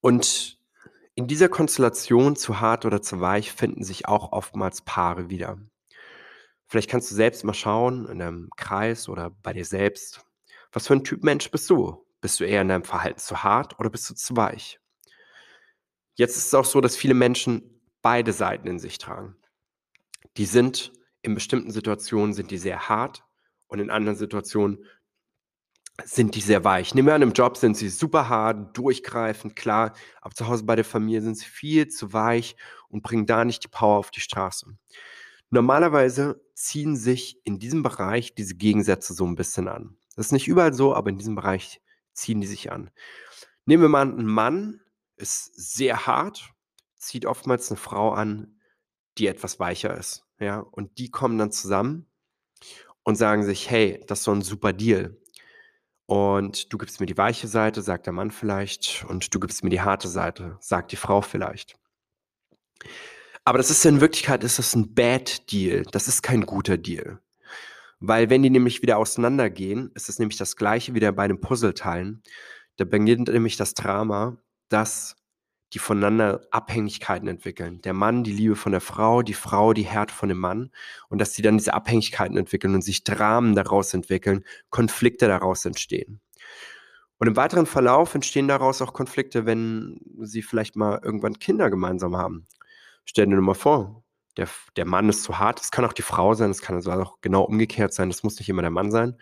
Und 0.00 0.58
in 1.14 1.26
dieser 1.26 1.48
Konstellation 1.48 2.36
zu 2.36 2.60
hart 2.60 2.84
oder 2.84 3.02
zu 3.02 3.20
weich 3.20 3.52
finden 3.52 3.82
sich 3.82 4.06
auch 4.06 4.32
oftmals 4.32 4.82
Paare 4.82 5.30
wieder. 5.30 5.58
Vielleicht 6.68 6.90
kannst 6.90 7.10
du 7.10 7.14
selbst 7.14 7.44
mal 7.44 7.54
schauen 7.54 8.06
in 8.06 8.22
einem 8.22 8.50
Kreis 8.56 9.08
oder 9.08 9.30
bei 9.30 9.52
dir 9.52 9.64
selbst, 9.64 10.24
was 10.72 10.86
für 10.86 10.94
ein 10.94 11.04
Typ 11.04 11.24
Mensch 11.24 11.50
bist 11.50 11.70
du? 11.70 12.04
Bist 12.20 12.40
du 12.40 12.44
eher 12.44 12.62
in 12.62 12.68
deinem 12.68 12.84
Verhalten 12.84 13.18
zu 13.18 13.42
hart 13.42 13.78
oder 13.78 13.88
bist 13.88 14.10
du 14.10 14.14
zu 14.14 14.36
weich? 14.36 14.80
Jetzt 16.16 16.36
ist 16.36 16.46
es 16.46 16.54
auch 16.54 16.64
so, 16.64 16.80
dass 16.80 16.96
viele 16.96 17.14
Menschen 17.14 17.80
beide 18.02 18.32
Seiten 18.32 18.66
in 18.66 18.78
sich 18.78 18.98
tragen. 18.98 19.36
Die 20.36 20.46
sind 20.46 20.92
in 21.22 21.34
bestimmten 21.34 21.70
Situationen 21.70 22.34
sind 22.34 22.50
die 22.50 22.58
sehr 22.58 22.88
hart 22.88 23.24
und 23.66 23.80
in 23.80 23.90
anderen 23.90 24.16
Situationen 24.16 24.84
sind 26.04 26.34
die 26.34 26.40
sehr 26.40 26.62
weich. 26.62 26.94
Nehmen 26.94 27.08
wir 27.08 27.14
an, 27.14 27.22
im 27.22 27.32
Job 27.32 27.56
sind 27.56 27.76
sie 27.76 27.88
super 27.88 28.28
hart, 28.28 28.76
durchgreifend, 28.76 29.56
klar, 29.56 29.94
aber 30.20 30.34
zu 30.34 30.46
Hause 30.46 30.64
bei 30.64 30.76
der 30.76 30.84
Familie 30.84 31.22
sind 31.22 31.36
sie 31.36 31.46
viel 31.46 31.88
zu 31.88 32.12
weich 32.12 32.56
und 32.88 33.02
bringen 33.02 33.26
da 33.26 33.44
nicht 33.44 33.64
die 33.64 33.68
Power 33.68 33.98
auf 33.98 34.10
die 34.10 34.20
Straße. 34.20 34.66
Normalerweise 35.50 36.40
ziehen 36.54 36.96
sich 36.96 37.40
in 37.44 37.58
diesem 37.58 37.82
Bereich 37.82 38.34
diese 38.34 38.54
Gegensätze 38.54 39.14
so 39.14 39.26
ein 39.26 39.36
bisschen 39.36 39.68
an. 39.68 39.96
Das 40.16 40.26
ist 40.26 40.32
nicht 40.32 40.48
überall 40.48 40.74
so, 40.74 40.94
aber 40.94 41.10
in 41.10 41.18
diesem 41.18 41.34
Bereich 41.34 41.80
ziehen 42.12 42.40
die 42.40 42.46
sich 42.46 42.72
an. 42.72 42.90
Nehmen 43.64 43.82
wir 43.82 43.88
mal 43.88 44.02
einen 44.02 44.26
Mann, 44.26 44.80
ist 45.16 45.52
sehr 45.56 46.06
hart, 46.06 46.50
zieht 46.96 47.26
oftmals 47.26 47.70
eine 47.70 47.78
Frau 47.78 48.12
an, 48.12 48.60
die 49.18 49.26
etwas 49.28 49.60
weicher 49.60 49.96
ist, 49.96 50.24
ja? 50.40 50.58
Und 50.60 50.98
die 50.98 51.10
kommen 51.10 51.38
dann 51.38 51.52
zusammen 51.52 52.06
und 53.04 53.16
sagen 53.16 53.44
sich: 53.44 53.70
„Hey, 53.70 54.02
das 54.08 54.20
ist 54.20 54.24
so 54.24 54.32
ein 54.32 54.42
super 54.42 54.72
Deal. 54.72 55.16
Und 56.06 56.72
du 56.72 56.78
gibst 56.78 57.00
mir 57.00 57.06
die 57.06 57.18
weiche 57.18 57.48
Seite“, 57.48 57.82
sagt 57.82 58.06
der 58.06 58.12
Mann 58.14 58.30
vielleicht, 58.32 59.04
„und 59.08 59.34
du 59.34 59.40
gibst 59.40 59.64
mir 59.64 59.70
die 59.70 59.80
harte 59.82 60.08
Seite“, 60.08 60.58
sagt 60.60 60.92
die 60.92 60.96
Frau 60.96 61.22
vielleicht. 61.22 61.76
Aber 63.48 63.58
das 63.58 63.70
ist 63.70 63.84
in 63.86 64.00
Wirklichkeit 64.00 64.42
ist 64.42 64.58
das 64.58 64.74
'n 64.74 64.92
Bad 64.92 65.52
Deal. 65.52 65.84
Das 65.92 66.08
ist 66.08 66.20
kein 66.22 66.40
guter 66.40 66.76
Deal. 66.76 67.20
Weil 68.00 68.30
wenn 68.30 68.42
die 68.42 68.50
nämlich 68.50 68.82
wieder 68.82 68.98
auseinandergehen, 68.98 69.92
ist 69.94 70.08
es 70.08 70.18
nämlich 70.18 70.38
das 70.38 70.56
Gleiche 70.56 70.94
wieder 70.94 71.12
bei 71.12 71.28
den 71.28 71.40
Puzzleteilen. 71.40 72.22
Da 72.76 72.84
beginnt 72.84 73.28
nämlich 73.28 73.56
das 73.56 73.74
Drama, 73.74 74.38
dass 74.68 75.16
die 75.72 75.78
voneinander 75.78 76.42
Abhängigkeiten 76.52 77.28
entwickeln. 77.28 77.80
Der 77.82 77.92
Mann 77.92 78.24
die 78.24 78.32
Liebe 78.32 78.56
von 78.56 78.72
der 78.72 78.80
Frau, 78.80 79.22
die 79.22 79.34
Frau 79.34 79.72
die 79.72 79.82
Härte 79.82 80.14
von 80.14 80.28
dem 80.28 80.38
Mann 80.38 80.70
und 81.08 81.20
dass 81.20 81.34
sie 81.34 81.42
dann 81.42 81.58
diese 81.58 81.74
Abhängigkeiten 81.74 82.36
entwickeln 82.36 82.74
und 82.74 82.82
sich 82.82 83.04
Dramen 83.04 83.54
daraus 83.54 83.92
entwickeln, 83.92 84.44
Konflikte 84.70 85.26
daraus 85.26 85.64
entstehen. 85.64 86.20
Und 87.18 87.28
im 87.28 87.36
weiteren 87.36 87.66
Verlauf 87.66 88.14
entstehen 88.14 88.46
daraus 88.46 88.82
auch 88.82 88.92
Konflikte, 88.92 89.46
wenn 89.46 89.98
sie 90.20 90.42
vielleicht 90.42 90.76
mal 90.76 91.00
irgendwann 91.02 91.38
Kinder 91.38 91.70
gemeinsam 91.70 92.16
haben. 92.16 92.46
Stell 93.04 93.26
dir 93.26 93.34
nur 93.34 93.42
mal 93.42 93.54
vor, 93.54 94.04
der, 94.36 94.48
der 94.76 94.84
Mann 94.84 95.08
ist 95.08 95.22
zu 95.22 95.38
hart. 95.38 95.60
Es 95.60 95.70
kann 95.70 95.84
auch 95.84 95.94
die 95.94 96.02
Frau 96.02 96.34
sein, 96.34 96.50
es 96.50 96.60
kann 96.60 96.76
also 96.76 96.92
auch 96.92 97.20
genau 97.22 97.42
umgekehrt 97.42 97.94
sein. 97.94 98.10
Das 98.10 98.22
muss 98.22 98.38
nicht 98.38 98.48
immer 98.48 98.62
der 98.62 98.70
Mann 98.70 98.90
sein. 98.90 99.16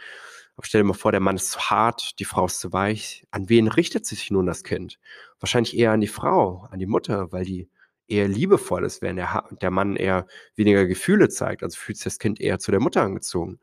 Aber 0.57 0.67
stell 0.67 0.83
dir 0.83 0.89
mal 0.89 0.95
vor, 0.95 1.11
der 1.11 1.21
Mann 1.21 1.37
ist 1.37 1.51
zu 1.51 1.61
hart, 1.61 2.19
die 2.21 2.25
Frau 2.25 2.47
ist 2.47 2.61
zu 2.61 2.73
weich. 2.73 3.27
An 3.31 3.49
wen 3.49 3.67
richtet 3.67 4.07
sich 4.07 4.31
nun 4.31 4.47
das 4.47 4.63
Kind? 4.63 4.99
Wahrscheinlich 5.41 5.77
eher 5.77 5.93
an 5.93 6.01
die 6.01 6.07
Frau, 6.07 6.69
an 6.71 6.79
die 6.79 6.87
Mutter, 6.87 7.33
weil 7.33 7.45
die 7.45 7.69
eher 8.07 8.29
liebevoll 8.29 8.85
ist, 8.85 9.03
während 9.03 9.19
der, 9.19 9.45
der 9.61 9.71
Mann 9.71 9.97
eher 9.97 10.27
weniger 10.55 10.87
Gefühle 10.87 11.29
zeigt. 11.29 11.63
Also 11.63 11.77
fühlt 11.79 11.99
sich 11.99 12.05
das 12.05 12.19
Kind 12.19 12.41
eher 12.41 12.59
zu 12.59 12.71
der 12.71 12.81
Mutter 12.81 13.03
angezogen. 13.03 13.59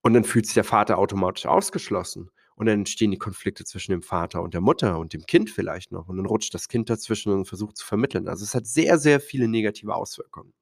Und 0.00 0.14
dann 0.14 0.24
fühlt 0.24 0.46
sich 0.46 0.54
der 0.54 0.64
Vater 0.64 0.98
automatisch 0.98 1.46
ausgeschlossen. 1.46 2.30
Und 2.54 2.66
dann 2.66 2.80
entstehen 2.80 3.10
die 3.10 3.18
Konflikte 3.18 3.64
zwischen 3.64 3.92
dem 3.92 4.02
Vater 4.02 4.42
und 4.42 4.54
der 4.54 4.60
Mutter 4.60 4.98
und 4.98 5.12
dem 5.12 5.26
Kind 5.26 5.50
vielleicht 5.50 5.92
noch. 5.92 6.08
Und 6.08 6.16
dann 6.16 6.26
rutscht 6.26 6.54
das 6.54 6.68
Kind 6.68 6.90
dazwischen 6.90 7.32
und 7.32 7.44
versucht 7.44 7.76
zu 7.76 7.86
vermitteln. 7.86 8.28
Also 8.28 8.44
es 8.44 8.54
hat 8.54 8.66
sehr, 8.66 8.98
sehr 8.98 9.20
viele 9.20 9.46
negative 9.46 9.94
Auswirkungen. 9.94 10.52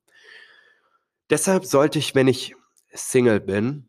Deshalb 1.30 1.64
sollte 1.64 1.98
ich, 1.98 2.14
wenn 2.14 2.28
ich 2.28 2.54
Single 2.92 3.40
bin, 3.40 3.88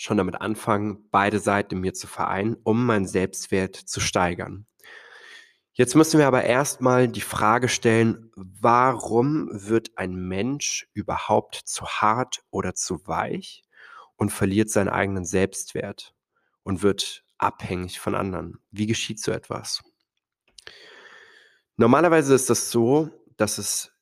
schon 0.00 0.16
damit 0.16 0.40
anfangen, 0.40 1.08
beide 1.10 1.38
Seiten 1.38 1.74
in 1.74 1.80
mir 1.80 1.94
zu 1.94 2.06
vereinen, 2.06 2.56
um 2.62 2.86
meinen 2.86 3.06
Selbstwert 3.06 3.76
zu 3.76 4.00
steigern. 4.00 4.66
Jetzt 5.72 5.94
müssen 5.94 6.18
wir 6.18 6.26
aber 6.26 6.44
erstmal 6.44 7.08
die 7.08 7.20
Frage 7.20 7.68
stellen, 7.68 8.30
warum 8.34 9.48
wird 9.52 9.96
ein 9.96 10.14
Mensch 10.14 10.88
überhaupt 10.94 11.54
zu 11.54 11.86
hart 11.86 12.42
oder 12.50 12.74
zu 12.74 13.06
weich 13.06 13.62
und 14.16 14.30
verliert 14.30 14.70
seinen 14.70 14.88
eigenen 14.88 15.24
Selbstwert? 15.24 16.14
und 16.62 16.82
wird 16.82 17.24
abhängig 17.38 18.00
von 18.00 18.14
anderen. 18.14 18.60
Wie 18.70 18.86
geschieht 18.86 19.20
so 19.20 19.32
etwas? 19.32 19.82
Normalerweise 21.76 22.34
ist 22.34 22.50
das 22.50 22.70
so, 22.70 23.10
dass 23.36 23.58
es 23.58 23.92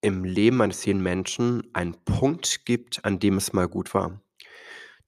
im 0.00 0.24
Leben 0.24 0.62
eines 0.62 0.84
jeden 0.84 1.02
Menschen 1.02 1.68
einen 1.74 1.94
Punkt 2.04 2.64
gibt, 2.64 3.04
an 3.04 3.18
dem 3.18 3.36
es 3.36 3.52
mal 3.52 3.68
gut 3.68 3.92
war. 3.94 4.22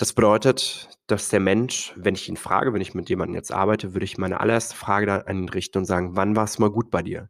Das 0.00 0.14
bedeutet, 0.14 0.88
dass 1.08 1.28
der 1.28 1.40
Mensch, 1.40 1.92
wenn 1.94 2.14
ich 2.14 2.26
ihn 2.26 2.38
frage, 2.38 2.72
wenn 2.72 2.80
ich 2.80 2.94
mit 2.94 3.10
jemandem 3.10 3.34
jetzt 3.34 3.52
arbeite, 3.52 3.92
würde 3.92 4.06
ich 4.06 4.16
meine 4.16 4.40
allererste 4.40 4.74
Frage 4.74 5.04
dann 5.04 5.20
an 5.20 5.42
ihn 5.42 5.48
richten 5.50 5.76
und 5.76 5.84
sagen, 5.84 6.16
wann 6.16 6.34
war 6.34 6.44
es 6.44 6.58
mal 6.58 6.70
gut 6.70 6.90
bei 6.90 7.02
dir? 7.02 7.28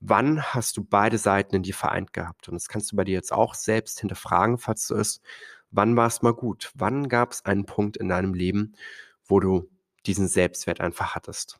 Wann 0.00 0.42
hast 0.42 0.76
du 0.76 0.84
beide 0.84 1.16
Seiten 1.16 1.56
in 1.56 1.62
dir 1.62 1.72
vereint 1.72 2.12
gehabt? 2.12 2.46
Und 2.46 2.56
das 2.56 2.68
kannst 2.68 2.92
du 2.92 2.96
bei 2.96 3.04
dir 3.04 3.14
jetzt 3.14 3.32
auch 3.32 3.54
selbst 3.54 4.00
hinterfragen, 4.00 4.58
falls 4.58 4.86
du 4.86 4.96
es 4.96 5.22
Wann 5.70 5.96
war 5.96 6.08
es 6.08 6.20
mal 6.20 6.34
gut? 6.34 6.70
Wann 6.74 7.08
gab 7.08 7.32
es 7.32 7.46
einen 7.46 7.64
Punkt 7.64 7.96
in 7.96 8.10
deinem 8.10 8.34
Leben, 8.34 8.74
wo 9.24 9.40
du 9.40 9.70
diesen 10.04 10.28
Selbstwert 10.28 10.82
einfach 10.82 11.14
hattest? 11.14 11.58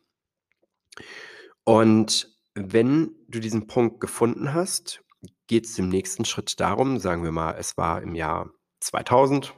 Und 1.64 2.37
wenn 2.52 3.14
du 3.29 3.40
diesen 3.40 3.67
Punkt 3.67 3.99
gefunden 3.99 4.52
hast, 4.52 5.02
geht 5.47 5.64
es 5.64 5.79
im 5.79 5.88
nächsten 5.88 6.26
Schritt 6.26 6.61
darum, 6.61 6.99
sagen 6.99 7.25
wir 7.25 7.33
mal, 7.33 7.52
es 7.52 7.79
war 7.79 8.02
im 8.02 8.14
Jahr 8.14 8.50
2000 8.81 9.55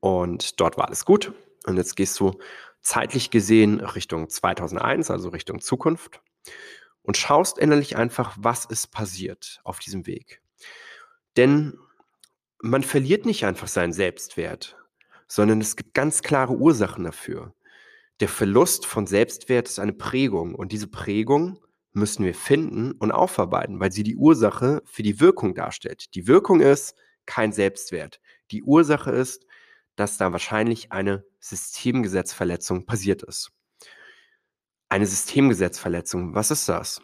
und 0.00 0.60
dort 0.60 0.76
war 0.76 0.86
alles 0.86 1.04
gut. 1.04 1.32
Und 1.66 1.76
jetzt 1.76 1.94
gehst 1.96 2.18
du 2.20 2.38
zeitlich 2.80 3.30
gesehen 3.30 3.80
Richtung 3.80 4.28
2001, 4.28 5.10
also 5.10 5.28
Richtung 5.28 5.60
Zukunft 5.60 6.20
und 7.02 7.16
schaust 7.16 7.58
innerlich 7.58 7.96
einfach, 7.96 8.36
was 8.38 8.64
ist 8.64 8.88
passiert 8.88 9.60
auf 9.64 9.78
diesem 9.78 10.06
Weg. 10.06 10.42
Denn 11.36 11.78
man 12.62 12.82
verliert 12.82 13.26
nicht 13.26 13.44
einfach 13.44 13.68
seinen 13.68 13.92
Selbstwert, 13.92 14.76
sondern 15.26 15.60
es 15.60 15.76
gibt 15.76 15.94
ganz 15.94 16.22
klare 16.22 16.54
Ursachen 16.54 17.04
dafür. 17.04 17.54
Der 18.20 18.28
Verlust 18.28 18.84
von 18.84 19.06
Selbstwert 19.06 19.68
ist 19.68 19.78
eine 19.78 19.92
Prägung 19.94 20.54
und 20.54 20.72
diese 20.72 20.88
Prägung 20.88 21.58
müssen 21.92 22.24
wir 22.24 22.34
finden 22.34 22.92
und 22.92 23.12
aufarbeiten, 23.12 23.80
weil 23.80 23.92
sie 23.92 24.02
die 24.02 24.16
Ursache 24.16 24.82
für 24.84 25.02
die 25.02 25.20
Wirkung 25.20 25.54
darstellt. 25.54 26.14
Die 26.14 26.26
Wirkung 26.26 26.60
ist 26.60 26.94
kein 27.26 27.52
Selbstwert. 27.52 28.20
Die 28.50 28.62
Ursache 28.62 29.10
ist, 29.10 29.46
dass 30.00 30.16
da 30.16 30.32
wahrscheinlich 30.32 30.92
eine 30.92 31.24
Systemgesetzverletzung 31.40 32.86
passiert 32.86 33.22
ist. 33.22 33.52
Eine 34.88 35.06
Systemgesetzverletzung, 35.06 36.34
was 36.34 36.50
ist 36.50 36.68
das? 36.68 37.00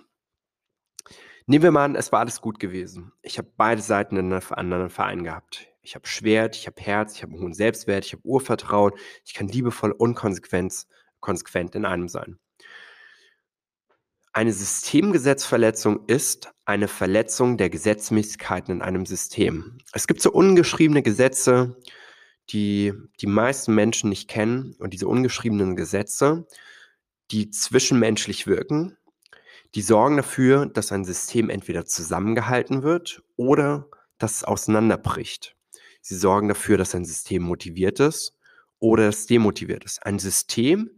Nehmen 1.47 1.63
wir 1.63 1.71
mal 1.71 1.85
an, 1.85 1.95
es 1.95 2.11
war 2.11 2.21
alles 2.21 2.41
gut 2.41 2.59
gewesen. 2.59 3.13
Ich 3.23 3.39
habe 3.39 3.53
beide 3.57 3.81
Seiten 3.81 4.17
in 4.17 4.33
einem 4.33 4.43
anderen 4.51 4.91
Verein 4.91 5.23
gehabt. 5.23 5.69
Ich 5.83 5.95
habe 5.95 6.09
Schwert, 6.09 6.57
ich 6.57 6.67
habe 6.67 6.81
Herz, 6.81 7.15
ich 7.15 7.23
habe 7.23 7.35
einen 7.35 7.43
hohen 7.43 7.55
Selbstwert, 7.55 8.05
ich 8.05 8.15
habe 8.15 8.25
Urvertrauen, 8.25 8.93
ich 9.25 9.35
kann 9.35 9.47
liebevoll 9.47 9.93
und 9.93 10.17
konsequent, 10.17 10.87
konsequent 11.21 11.77
in 11.77 11.85
einem 11.85 12.09
sein. 12.09 12.41
Eine 14.33 14.53
Systemgesetzverletzung 14.53 16.07
ist 16.07 16.53
eine 16.65 16.89
Verletzung 16.89 17.57
der 17.57 17.71
Gesetzmäßigkeiten 17.71 18.75
in 18.75 18.83
einem 18.83 19.07
System. 19.07 19.79
Es 19.93 20.09
gibt 20.09 20.21
so 20.21 20.33
ungeschriebene 20.33 21.03
Gesetze, 21.03 21.77
die 22.51 22.93
die 23.21 23.27
meisten 23.27 23.75
Menschen 23.75 24.11
nicht 24.11 24.29
kennen. 24.29 24.77
Und 24.79 24.93
diese 24.93 25.09
ungeschriebenen 25.09 25.77
Gesetze, 25.77 26.47
die 27.31 27.51
zwischenmenschlich 27.51 28.47
wirken, 28.47 28.97
die 29.75 29.83
sorgen 29.83 30.17
dafür, 30.17 30.67
dass 30.67 30.93
ein 30.93 31.05
System 31.05 31.51
entweder 31.51 31.85
zusammengehalten 31.85 32.83
wird 32.83 33.23
oder 33.37 33.89
dass 34.19 34.37
es 34.37 34.45
auseinanderbricht. 34.45 35.57
Sie 36.01 36.17
sorgen 36.17 36.49
dafür, 36.49 36.79
dass 36.79 36.95
ein 36.95 37.05
System 37.05 37.43
motiviert 37.43 38.01
ist 38.01 38.39
oder 38.79 39.09
es 39.09 39.27
demotiviert 39.27 39.85
ist. 39.85 40.07
Ein 40.07 40.19
System 40.19 40.91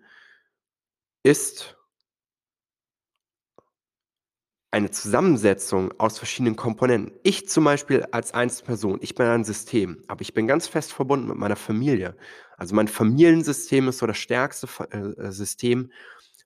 ist 1.23 1.78
eine 4.71 4.91
Zusammensetzung 4.91 5.93
aus 5.99 6.19
verschiedenen 6.19 6.57
Komponenten. 6.57 7.19
Ich 7.23 7.49
zum 7.49 7.65
Beispiel 7.65 8.05
als 8.13 8.35
Einzelperson, 8.35 8.99
ich 9.01 9.15
bin 9.15 9.27
ein 9.27 9.45
System, 9.45 10.03
aber 10.09 10.21
ich 10.21 10.35
bin 10.35 10.47
ganz 10.47 10.67
fest 10.67 10.93
verbunden 10.93 11.29
mit 11.29 11.37
meiner 11.37 11.57
Familie. 11.57 12.17
Also 12.57 12.75
mein 12.75 12.89
Familiensystem 12.89 13.89
ist 13.89 13.99
so 13.99 14.07
das 14.07 14.19
stärkste 14.19 14.69
äh, 14.91 15.31
System 15.31 15.91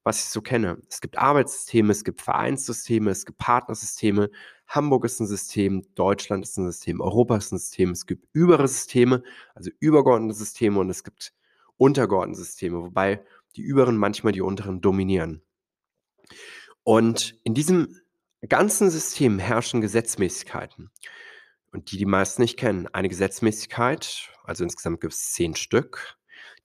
was 0.04 0.20
ich 0.20 0.28
so 0.28 0.40
kenne. 0.40 0.78
Es 0.88 1.00
gibt 1.00 1.18
Arbeitssysteme, 1.18 1.92
es 1.92 2.04
gibt 2.04 2.20
Vereinssysteme, 2.20 3.10
es 3.10 3.24
gibt 3.24 3.38
Partnersysteme. 3.38 4.30
Hamburg 4.66 5.04
ist 5.04 5.20
ein 5.20 5.26
System, 5.26 5.84
Deutschland 5.94 6.44
ist 6.44 6.56
ein 6.58 6.66
System, 6.66 7.00
Europa 7.00 7.36
ist 7.36 7.52
ein 7.52 7.58
System. 7.58 7.90
Es 7.90 8.06
gibt 8.06 8.26
übere 8.32 8.66
Systeme, 8.66 9.22
also 9.54 9.70
übergeordnete 9.78 10.34
Systeme 10.34 10.80
und 10.80 10.90
es 10.90 11.04
gibt 11.04 11.32
untergeordnete 11.76 12.40
Systeme, 12.40 12.82
wobei 12.82 13.24
die 13.54 13.62
überen 13.62 13.96
manchmal 13.96 14.32
die 14.32 14.40
unteren 14.40 14.80
dominieren. 14.80 15.42
Und 16.84 17.38
in 17.44 17.54
diesem 17.54 17.96
ganzen 18.48 18.90
System 18.90 19.38
herrschen 19.38 19.80
Gesetzmäßigkeiten 19.80 20.90
und 21.72 21.90
die 21.90 21.96
die 21.96 22.06
meisten 22.06 22.42
nicht 22.42 22.58
kennen. 22.58 22.88
Eine 22.88 23.08
Gesetzmäßigkeit, 23.08 24.30
also 24.44 24.64
insgesamt 24.64 25.00
gibt 25.00 25.12
es 25.12 25.32
zehn 25.32 25.54
Stück. 25.54 26.16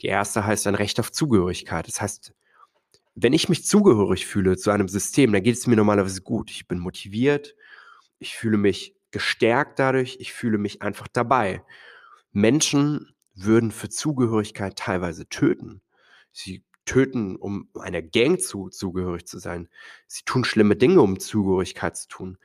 Die 0.01 0.07
erste 0.07 0.46
heißt 0.46 0.67
ein 0.67 0.75
Recht 0.75 1.00
auf 1.00 1.12
Zugehörigkeit. 1.12 1.88
Das 1.88 2.01
heißt, 2.01 2.34
wenn 3.15 3.34
ich 3.34 3.50
mich 3.50 3.65
zugehörig 3.65 4.27
fühle 4.27 4.57
zu 4.57 4.69
einem 4.69 4.88
System, 4.88 5.31
dann 5.31 5.43
geht 5.43 5.55
es 5.55 5.67
mir 5.67 5.75
normalerweise 5.75 6.22
gut. 6.22 6.51
Ich 6.51 6.67
bin 6.67 6.79
motiviert, 6.79 7.55
ich 8.19 8.36
fühle 8.36 8.57
mich 8.57 8.96
gestärkt 9.12 9.79
dadurch, 9.79 10.17
ich 10.19 10.34
fühle 10.34 10.57
mich 10.57 10.81
einfach 10.81 11.07
dabei. 11.07 11.63
Menschen 12.31 13.15
würden 13.34 13.72
für 13.72 13.89
Zugehörigkeit 13.89 14.75
teilweise 14.75 15.27
töten. 15.27 15.81
Sie 16.31 16.63
töten, 16.88 17.36
um 17.36 17.70
einer 17.79 18.01
Gang 18.01 18.41
zu, 18.41 18.70
zugehörig 18.70 19.27
zu 19.27 19.38
sein. 19.38 19.70
Sie 20.08 20.24
tun 20.25 20.44
schlimme 20.44 20.75
Dinge, 20.75 21.01
um 21.01 21.20
Zugehörigkeit 21.20 21.96
zu 21.96 22.08
tun. 22.08 22.38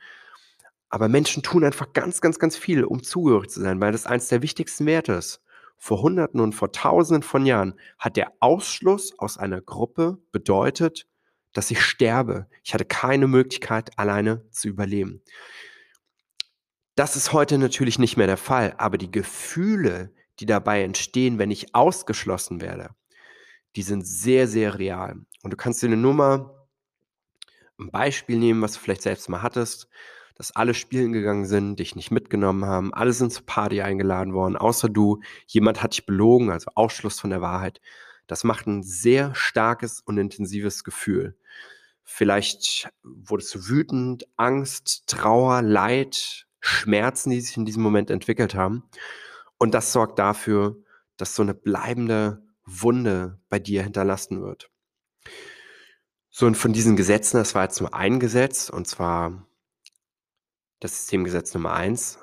Aber 0.89 1.07
Menschen 1.07 1.41
tun 1.41 1.63
einfach 1.63 1.93
ganz, 1.93 2.21
ganz, 2.21 2.37
ganz 2.37 2.55
viel, 2.55 2.83
um 2.83 3.01
zugehörig 3.01 3.49
zu 3.49 3.61
sein, 3.61 3.81
weil 3.81 3.91
das 3.91 4.05
eines 4.05 4.27
der 4.27 4.43
wichtigsten 4.43 4.85
Werte 4.85 5.13
ist 5.13 5.43
vor 5.83 6.01
Hunderten 6.01 6.39
und 6.39 6.53
vor 6.53 6.71
Tausenden 6.71 7.23
von 7.23 7.45
Jahren 7.45 7.77
hat 7.99 8.15
der 8.15 8.31
Ausschluss 8.39 9.19
aus 9.19 9.37
einer 9.37 9.59
Gruppe 9.59 10.17
bedeutet, 10.31 11.09
dass 11.51 11.71
ich 11.71 11.81
sterbe. 11.81 12.47
Ich 12.63 12.73
hatte 12.73 12.85
keine 12.85 13.27
Möglichkeit, 13.27 13.99
alleine 13.99 14.49
zu 14.49 14.69
überleben. 14.69 15.21
Das 16.95 17.17
ist 17.17 17.33
heute 17.33 17.57
natürlich 17.57 17.99
nicht 17.99 18.15
mehr 18.15 18.27
der 18.27 18.37
Fall, 18.37 18.75
aber 18.77 18.97
die 18.97 19.11
Gefühle, 19.11 20.13
die 20.39 20.45
dabei 20.45 20.83
entstehen, 20.83 21.37
wenn 21.37 21.51
ich 21.51 21.75
ausgeschlossen 21.75 22.61
werde, 22.61 22.91
die 23.75 23.83
sind 23.83 24.05
sehr, 24.05 24.47
sehr 24.47 24.77
real. 24.79 25.15
Und 25.41 25.51
du 25.51 25.57
kannst 25.57 25.81
dir 25.81 25.89
nur 25.89 26.13
mal 26.13 26.51
ein 27.79 27.91
Beispiel 27.91 28.37
nehmen, 28.37 28.61
was 28.61 28.73
du 28.73 28.79
vielleicht 28.79 29.01
selbst 29.01 29.29
mal 29.29 29.41
hattest. 29.41 29.89
dass 30.35 30.55
alle 30.55 30.73
spielen 30.73 31.13
gegangen 31.13 31.45
sind, 31.45 31.79
dich 31.79 31.95
nicht 31.95 32.11
mitgenommen 32.11 32.65
haben, 32.65 32.93
alle 32.93 33.13
sind 33.13 33.31
zur 33.31 33.45
Party 33.45 33.81
eingeladen 33.81 34.33
worden, 34.33 34.57
außer 34.57 34.89
du, 34.89 35.21
jemand 35.45 35.83
hat 35.83 35.93
dich 35.93 36.05
belogen, 36.05 36.49
also 36.49 36.71
Ausschluss 36.75 37.19
von 37.19 37.29
der 37.29 37.41
Wahrheit. 37.41 37.81
Das 38.27 38.43
macht 38.43 38.67
ein 38.67 38.83
sehr 38.83 39.35
starkes 39.35 40.01
und 40.01 40.17
intensives 40.17 40.83
Gefühl. 40.83 41.35
Vielleicht 42.03 42.89
wurdest 43.03 43.55
du 43.55 43.67
wütend, 43.67 44.27
Angst, 44.37 45.03
Trauer, 45.07 45.61
Leid, 45.61 46.47
Schmerzen, 46.59 47.29
die 47.29 47.41
sich 47.41 47.57
in 47.57 47.65
diesem 47.65 47.83
Moment 47.83 48.09
entwickelt 48.09 48.55
haben. 48.55 48.83
Und 49.57 49.73
das 49.73 49.93
sorgt 49.93 50.19
dafür, 50.19 50.77
dass 51.17 51.35
so 51.35 51.43
eine 51.43 51.53
bleibende 51.53 52.41
Wunde 52.65 53.39
bei 53.49 53.59
dir 53.59 53.83
hinterlassen 53.83 54.41
wird. 54.41 54.69
So, 56.29 56.47
und 56.47 56.55
von 56.55 56.73
diesen 56.73 56.95
Gesetzen, 56.95 57.37
das 57.37 57.53
war 57.53 57.63
jetzt 57.63 57.79
nur 57.79 57.93
ein 57.93 58.19
Gesetz, 58.19 58.69
und 58.69 58.87
zwar 58.87 59.47
das 60.79 60.97
Systemgesetz 60.97 61.53
Nummer 61.53 61.73
eins. 61.73 62.19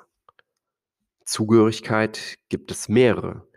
Zugehörigkeit 1.25 2.37
gibt 2.49 2.71
es 2.71 2.89
mehrere. 2.89 3.47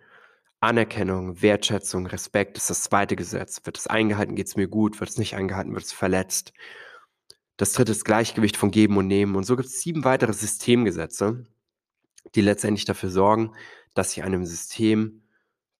Anerkennung, 0.60 1.42
Wertschätzung, 1.42 2.06
Respekt 2.06 2.56
ist 2.56 2.70
das 2.70 2.84
zweite 2.84 3.16
Gesetz. 3.16 3.60
Wird 3.64 3.76
es 3.76 3.86
eingehalten, 3.86 4.36
geht 4.36 4.46
es 4.46 4.56
mir 4.56 4.68
gut. 4.68 5.00
Wird 5.00 5.10
es 5.10 5.18
nicht 5.18 5.34
eingehalten, 5.34 5.74
wird 5.74 5.84
es 5.84 5.92
verletzt. 5.92 6.52
Das 7.56 7.72
dritte 7.72 7.92
ist 7.92 8.04
Gleichgewicht 8.04 8.56
von 8.56 8.70
Geben 8.70 8.96
und 8.96 9.06
Nehmen. 9.06 9.36
Und 9.36 9.44
so 9.44 9.56
gibt 9.56 9.68
es 9.68 9.80
sieben 9.80 10.04
weitere 10.04 10.32
Systemgesetze, 10.32 11.44
die 12.34 12.40
letztendlich 12.40 12.84
dafür 12.84 13.10
sorgen, 13.10 13.52
dass 13.92 14.16
ich 14.16 14.22
einem 14.22 14.46
System 14.46 15.23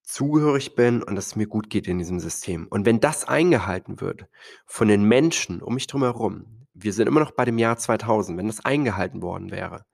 zugehörig 0.04 0.74
bin 0.74 1.02
und 1.02 1.16
dass 1.16 1.28
es 1.28 1.36
mir 1.36 1.46
gut 1.46 1.70
geht 1.70 1.88
in 1.88 1.98
diesem 1.98 2.20
System. 2.20 2.68
Und 2.68 2.86
wenn 2.86 3.00
das 3.00 3.24
eingehalten 3.24 4.00
wird 4.00 4.26
von 4.66 4.88
den 4.88 5.04
Menschen 5.04 5.62
um 5.62 5.74
mich 5.74 5.86
herum, 5.92 6.66
wir 6.74 6.92
sind 6.92 7.08
immer 7.08 7.20
noch 7.20 7.32
bei 7.32 7.44
dem 7.44 7.58
Jahr 7.58 7.78
2000, 7.78 8.36
wenn 8.38 8.46
das 8.46 8.64
eingehalten 8.64 9.22
worden 9.22 9.50
wäre, 9.50 9.86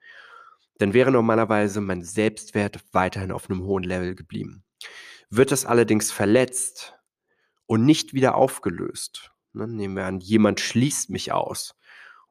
dann 0.79 0.95
wäre 0.95 1.13
normalerweise 1.13 1.81
mein 1.81 2.03
Selbstwert 2.03 2.81
weiterhin 2.93 3.33
auf 3.33 3.49
einem 3.49 3.63
hohen 3.63 3.85
Level 3.85 4.15
geblieben. 4.15 4.65
Wird 5.29 5.53
das 5.53 5.67
allerdings 5.67 6.11
verletzt 6.11 6.99
und 7.67 7.85
nicht 7.85 8.15
wieder 8.15 8.35
aufgelöst, 8.35 9.33
ne, 9.53 9.69
nehmen 9.69 9.95
wir 9.95 10.07
an, 10.07 10.21
jemand 10.21 10.59
schließt 10.59 11.11
mich 11.11 11.33
aus 11.33 11.77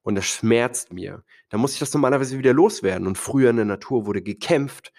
und 0.01 0.15
das 0.15 0.25
schmerzt 0.25 0.91
mir, 0.91 1.23
dann 1.49 1.61
muss 1.61 1.73
ich 1.73 1.79
das 1.79 1.93
normalerweise 1.93 2.37
wieder 2.37 2.53
loswerden. 2.53 3.07
Und 3.07 3.17
früher 3.17 3.51
in 3.51 3.57
der 3.57 3.65
Natur 3.65 4.05
wurde 4.05 4.21
gekämpft, 4.21 4.91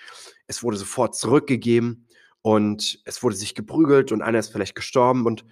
es 0.47 0.63
wurde 0.63 0.77
sofort 0.77 1.17
zurückgegeben 1.17 2.07
und 2.43 3.01
es 3.05 3.23
wurde 3.23 3.37
sich 3.37 3.55
geprügelt 3.55 4.13
und 4.13 4.23
einer 4.23 4.39
ist 4.39 4.53
vielleicht 4.53 4.75
gestorben 4.75 5.27
und 5.27 5.45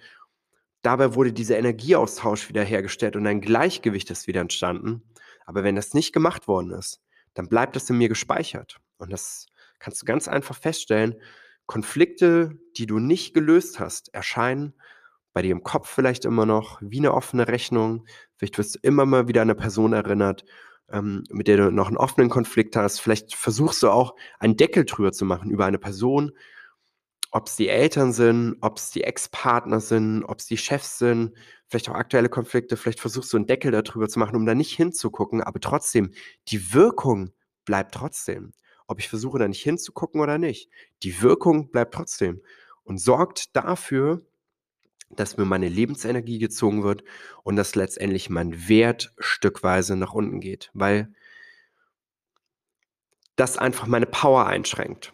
dabei 0.81 1.15
wurde 1.15 1.33
dieser 1.33 1.57
Energieaustausch 1.57 2.49
wieder 2.49 2.63
hergestellt 2.63 3.15
und 3.15 3.27
ein 3.27 3.41
Gleichgewicht 3.41 4.09
ist 4.11 4.27
wieder 4.27 4.41
entstanden. 4.41 5.03
Aber 5.45 5.63
wenn 5.63 5.75
das 5.75 5.93
nicht 5.93 6.13
gemacht 6.13 6.47
worden 6.47 6.71
ist, 6.71 7.01
dann 7.33 7.47
bleibt 7.47 7.75
das 7.75 7.89
in 7.89 7.97
mir 7.97 8.09
gespeichert. 8.09 8.77
Und 8.97 9.11
das 9.11 9.47
kannst 9.79 10.01
du 10.01 10.05
ganz 10.05 10.27
einfach 10.27 10.55
feststellen. 10.55 11.15
Konflikte, 11.65 12.57
die 12.77 12.85
du 12.85 12.99
nicht 12.99 13.33
gelöst 13.33 13.79
hast, 13.79 14.13
erscheinen 14.13 14.73
bei 15.33 15.43
dir 15.43 15.51
im 15.51 15.63
Kopf 15.63 15.89
vielleicht 15.89 16.25
immer 16.25 16.45
noch 16.45 16.79
wie 16.81 16.97
eine 16.99 17.13
offene 17.13 17.47
Rechnung. 17.47 18.05
Vielleicht 18.35 18.57
wirst 18.57 18.75
du 18.75 18.79
immer 18.81 19.05
mal 19.05 19.27
wieder 19.27 19.41
an 19.41 19.49
eine 19.49 19.55
Person 19.55 19.93
erinnert, 19.93 20.43
ähm, 20.91 21.23
mit 21.29 21.47
der 21.47 21.57
du 21.57 21.71
noch 21.71 21.87
einen 21.87 21.97
offenen 21.97 22.29
Konflikt 22.29 22.75
hast. 22.75 22.99
Vielleicht 22.99 23.35
versuchst 23.35 23.83
du 23.83 23.89
auch 23.89 24.15
einen 24.39 24.57
Deckel 24.57 24.85
drüber 24.85 25.11
zu 25.11 25.25
machen 25.25 25.51
über 25.51 25.65
eine 25.65 25.77
Person, 25.77 26.31
ob 27.31 27.47
es 27.47 27.55
die 27.55 27.69
Eltern 27.69 28.11
sind, 28.13 28.57
ob 28.61 28.77
es 28.77 28.91
die 28.91 29.03
Ex-Partner 29.03 29.79
sind, 29.79 30.23
ob 30.23 30.39
es 30.39 30.47
die 30.47 30.57
Chefs 30.57 30.97
sind, 30.97 31.35
vielleicht 31.67 31.89
auch 31.89 31.95
aktuelle 31.95 32.29
Konflikte, 32.29 32.75
vielleicht 32.77 32.99
versuchst 32.99 33.31
du 33.31 33.37
einen 33.37 33.47
Deckel 33.47 33.71
darüber 33.71 34.09
zu 34.09 34.19
machen, 34.19 34.35
um 34.35 34.45
da 34.45 34.55
nicht 34.55 34.75
hinzugucken, 34.75 35.41
aber 35.41 35.59
trotzdem, 35.59 36.11
die 36.47 36.73
Wirkung 36.73 37.31
bleibt 37.65 37.93
trotzdem. 37.93 38.53
Ob 38.87 38.99
ich 38.99 39.07
versuche, 39.07 39.37
da 39.37 39.47
nicht 39.47 39.61
hinzugucken 39.61 40.19
oder 40.19 40.39
nicht. 40.39 40.71
Die 41.03 41.21
Wirkung 41.21 41.69
bleibt 41.69 41.93
trotzdem 41.93 42.41
und 42.83 42.97
sorgt 42.97 43.55
dafür, 43.55 44.25
dass 45.11 45.37
mir 45.37 45.45
meine 45.45 45.69
Lebensenergie 45.69 46.39
gezogen 46.39 46.83
wird 46.83 47.03
und 47.43 47.55
dass 47.55 47.75
letztendlich 47.75 48.31
mein 48.31 48.67
Wert 48.67 49.13
stückweise 49.19 49.95
nach 49.95 50.13
unten 50.13 50.39
geht, 50.39 50.71
weil 50.73 51.13
das 53.35 53.57
einfach 53.57 53.85
meine 53.85 54.07
Power 54.07 54.47
einschränkt. 54.47 55.13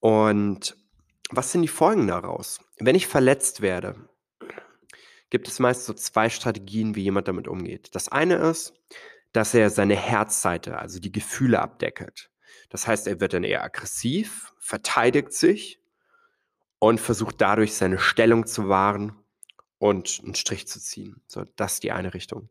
Und 0.00 0.76
was 1.32 1.50
sind 1.50 1.62
die 1.62 1.68
Folgen 1.68 2.06
daraus? 2.06 2.60
Wenn 2.78 2.94
ich 2.94 3.06
verletzt 3.06 3.62
werde, 3.62 3.96
gibt 5.30 5.48
es 5.48 5.58
meist 5.58 5.86
so 5.86 5.94
zwei 5.94 6.28
Strategien, 6.28 6.94
wie 6.94 7.02
jemand 7.02 7.26
damit 7.26 7.48
umgeht. 7.48 7.94
Das 7.94 8.08
eine 8.08 8.36
ist, 8.36 8.74
dass 9.32 9.54
er 9.54 9.70
seine 9.70 9.96
Herzseite, 9.96 10.78
also 10.78 11.00
die 11.00 11.10
Gefühle 11.10 11.60
abdeckelt. 11.60 12.30
Das 12.68 12.86
heißt, 12.86 13.06
er 13.06 13.20
wird 13.20 13.32
dann 13.32 13.44
eher 13.44 13.64
aggressiv, 13.64 14.52
verteidigt 14.58 15.32
sich 15.32 15.80
und 16.78 17.00
versucht 17.00 17.40
dadurch 17.40 17.74
seine 17.74 17.98
Stellung 17.98 18.46
zu 18.46 18.68
wahren 18.68 19.16
und 19.78 20.20
einen 20.22 20.34
Strich 20.34 20.68
zu 20.68 20.80
ziehen. 20.80 21.22
So, 21.26 21.44
das 21.56 21.74
ist 21.74 21.82
die 21.82 21.92
eine 21.92 22.12
Richtung. 22.12 22.50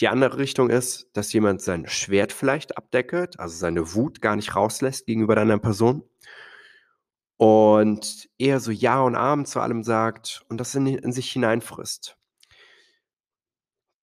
Die 0.00 0.08
andere 0.08 0.38
Richtung 0.38 0.70
ist, 0.70 1.10
dass 1.12 1.32
jemand 1.32 1.60
sein 1.60 1.88
Schwert 1.88 2.32
vielleicht 2.32 2.76
abdeckelt, 2.76 3.40
also 3.40 3.56
seine 3.56 3.94
Wut 3.94 4.22
gar 4.22 4.36
nicht 4.36 4.54
rauslässt 4.54 5.06
gegenüber 5.06 5.36
anderen 5.36 5.60
Person 5.60 6.04
und 7.42 8.28
eher 8.38 8.60
so 8.60 8.70
Ja 8.70 9.00
und 9.00 9.16
Amen 9.16 9.46
zu 9.46 9.58
allem 9.58 9.82
sagt 9.82 10.44
und 10.48 10.58
das 10.58 10.76
in, 10.76 10.86
in 10.86 11.10
sich 11.10 11.32
hineinfrisst. 11.32 12.16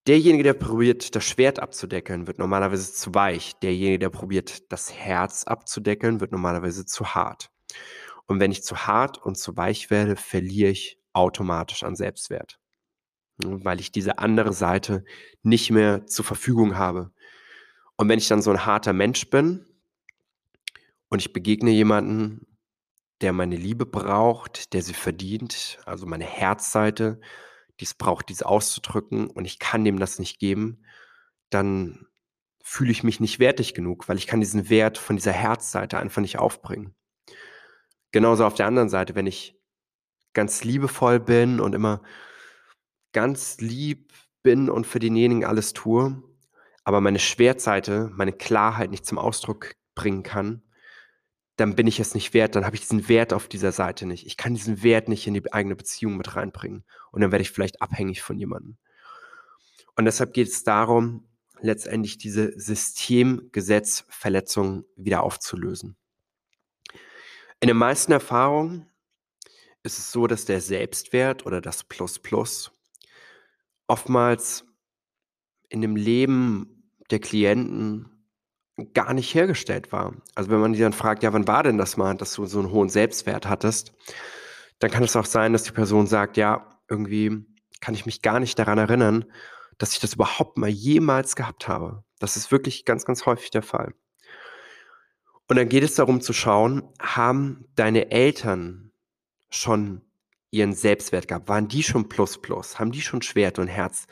Derjenige, 0.06 0.44
der 0.44 0.52
probiert, 0.52 1.14
das 1.16 1.24
Schwert 1.24 1.58
abzudeckeln, 1.58 2.26
wird 2.26 2.38
normalerweise 2.38 2.92
zu 2.92 3.14
weich. 3.14 3.54
Derjenige, 3.62 3.98
der 3.98 4.10
probiert, 4.10 4.70
das 4.70 4.92
Herz 4.92 5.44
abzudeckeln, 5.44 6.20
wird 6.20 6.32
normalerweise 6.32 6.84
zu 6.84 7.14
hart. 7.14 7.50
Und 8.26 8.40
wenn 8.40 8.52
ich 8.52 8.62
zu 8.62 8.86
hart 8.86 9.16
und 9.16 9.38
zu 9.38 9.56
weich 9.56 9.88
werde, 9.88 10.16
verliere 10.16 10.68
ich 10.68 11.00
automatisch 11.14 11.82
an 11.82 11.96
Selbstwert, 11.96 12.60
ne, 13.42 13.64
weil 13.64 13.80
ich 13.80 13.90
diese 13.90 14.18
andere 14.18 14.52
Seite 14.52 15.02
nicht 15.42 15.70
mehr 15.70 16.06
zur 16.06 16.26
Verfügung 16.26 16.76
habe. 16.76 17.10
Und 17.96 18.06
wenn 18.10 18.18
ich 18.18 18.28
dann 18.28 18.42
so 18.42 18.50
ein 18.50 18.66
harter 18.66 18.92
Mensch 18.92 19.30
bin 19.30 19.64
und 21.08 21.20
ich 21.20 21.32
begegne 21.32 21.70
jemanden 21.70 22.46
der 23.20 23.32
meine 23.32 23.56
Liebe 23.56 23.86
braucht, 23.86 24.72
der 24.72 24.82
sie 24.82 24.94
verdient, 24.94 25.78
also 25.84 26.06
meine 26.06 26.24
Herzseite, 26.24 27.20
die 27.78 27.84
es 27.84 27.94
braucht, 27.94 28.28
dies 28.28 28.42
auszudrücken 28.42 29.28
und 29.28 29.44
ich 29.44 29.58
kann 29.58 29.84
dem 29.84 29.98
das 29.98 30.18
nicht 30.18 30.38
geben, 30.38 30.84
dann 31.50 32.06
fühle 32.62 32.92
ich 32.92 33.02
mich 33.02 33.20
nicht 33.20 33.38
wertig 33.38 33.74
genug, 33.74 34.08
weil 34.08 34.18
ich 34.18 34.26
kann 34.26 34.40
diesen 34.40 34.68
Wert 34.70 34.98
von 34.98 35.16
dieser 35.16 35.32
Herzseite 35.32 35.98
einfach 35.98 36.22
nicht 36.22 36.38
aufbringen. 36.38 36.94
Genauso 38.12 38.44
auf 38.44 38.54
der 38.54 38.66
anderen 38.66 38.88
Seite, 38.88 39.14
wenn 39.14 39.26
ich 39.26 39.56
ganz 40.32 40.64
liebevoll 40.64 41.20
bin 41.20 41.60
und 41.60 41.74
immer 41.74 42.02
ganz 43.12 43.60
lieb 43.60 44.12
bin 44.42 44.70
und 44.70 44.86
für 44.86 44.98
denjenigen 44.98 45.44
alles 45.44 45.72
tue, 45.72 46.22
aber 46.84 47.00
meine 47.00 47.18
Schwertseite, 47.18 48.10
meine 48.12 48.32
Klarheit 48.32 48.90
nicht 48.90 49.06
zum 49.06 49.18
Ausdruck 49.18 49.74
bringen 49.94 50.22
kann, 50.22 50.62
dann 51.60 51.76
bin 51.76 51.86
ich 51.86 52.00
es 52.00 52.14
nicht 52.14 52.32
wert, 52.32 52.56
dann 52.56 52.64
habe 52.64 52.74
ich 52.74 52.80
diesen 52.80 53.06
Wert 53.08 53.34
auf 53.34 53.46
dieser 53.46 53.72
Seite 53.72 54.06
nicht. 54.06 54.26
Ich 54.26 54.38
kann 54.38 54.54
diesen 54.54 54.82
Wert 54.82 55.08
nicht 55.08 55.26
in 55.26 55.34
die 55.34 55.52
eigene 55.52 55.76
Beziehung 55.76 56.16
mit 56.16 56.34
reinbringen. 56.34 56.86
Und 57.12 57.20
dann 57.20 57.32
werde 57.32 57.42
ich 57.42 57.50
vielleicht 57.50 57.82
abhängig 57.82 58.22
von 58.22 58.38
jemandem. 58.38 58.78
Und 59.94 60.06
deshalb 60.06 60.32
geht 60.32 60.48
es 60.48 60.64
darum, 60.64 61.28
letztendlich 61.60 62.16
diese 62.16 62.58
Systemgesetzverletzung 62.58 64.86
wieder 64.96 65.22
aufzulösen. 65.22 65.98
In 67.60 67.68
den 67.68 67.76
meisten 67.76 68.12
Erfahrungen 68.12 68.86
ist 69.82 69.98
es 69.98 70.12
so, 70.12 70.26
dass 70.26 70.46
der 70.46 70.62
Selbstwert 70.62 71.44
oder 71.44 71.60
das 71.60 71.84
Plus 71.84 72.18
Plus 72.18 72.72
oftmals 73.86 74.64
in 75.68 75.82
dem 75.82 75.96
Leben 75.96 76.90
der 77.10 77.18
Klienten 77.18 78.09
gar 78.92 79.14
nicht 79.14 79.34
hergestellt 79.34 79.92
war. 79.92 80.14
Also 80.34 80.50
wenn 80.50 80.60
man 80.60 80.72
die 80.72 80.80
dann 80.80 80.92
fragt, 80.92 81.22
ja, 81.22 81.32
wann 81.32 81.48
war 81.48 81.62
denn 81.62 81.78
das 81.78 81.96
mal, 81.96 82.14
dass 82.16 82.34
du 82.34 82.46
so 82.46 82.58
einen 82.58 82.70
hohen 82.70 82.88
Selbstwert 82.88 83.48
hattest, 83.48 83.92
dann 84.78 84.90
kann 84.90 85.02
es 85.02 85.16
auch 85.16 85.26
sein, 85.26 85.52
dass 85.52 85.64
die 85.64 85.72
Person 85.72 86.06
sagt, 86.06 86.36
ja, 86.36 86.80
irgendwie 86.88 87.44
kann 87.80 87.94
ich 87.94 88.06
mich 88.06 88.22
gar 88.22 88.40
nicht 88.40 88.58
daran 88.58 88.78
erinnern, 88.78 89.24
dass 89.78 89.92
ich 89.92 90.00
das 90.00 90.14
überhaupt 90.14 90.58
mal 90.58 90.68
jemals 90.68 91.36
gehabt 91.36 91.68
habe. 91.68 92.04
Das 92.18 92.36
ist 92.36 92.52
wirklich 92.52 92.84
ganz, 92.84 93.04
ganz 93.04 93.26
häufig 93.26 93.50
der 93.50 93.62
Fall. 93.62 93.94
Und 95.48 95.56
dann 95.56 95.68
geht 95.68 95.82
es 95.82 95.94
darum 95.94 96.20
zu 96.20 96.32
schauen, 96.32 96.82
haben 97.00 97.64
deine 97.74 98.10
Eltern 98.10 98.92
schon 99.48 100.02
ihren 100.50 100.72
Selbstwert 100.74 101.28
gehabt? 101.28 101.48
Waren 101.48 101.68
die 101.68 101.82
schon 101.82 102.08
plus 102.08 102.40
plus? 102.40 102.78
Haben 102.78 102.92
die 102.92 103.02
schon 103.02 103.22
Schwert 103.22 103.58
und 103.58 103.68
Herz 103.68 104.06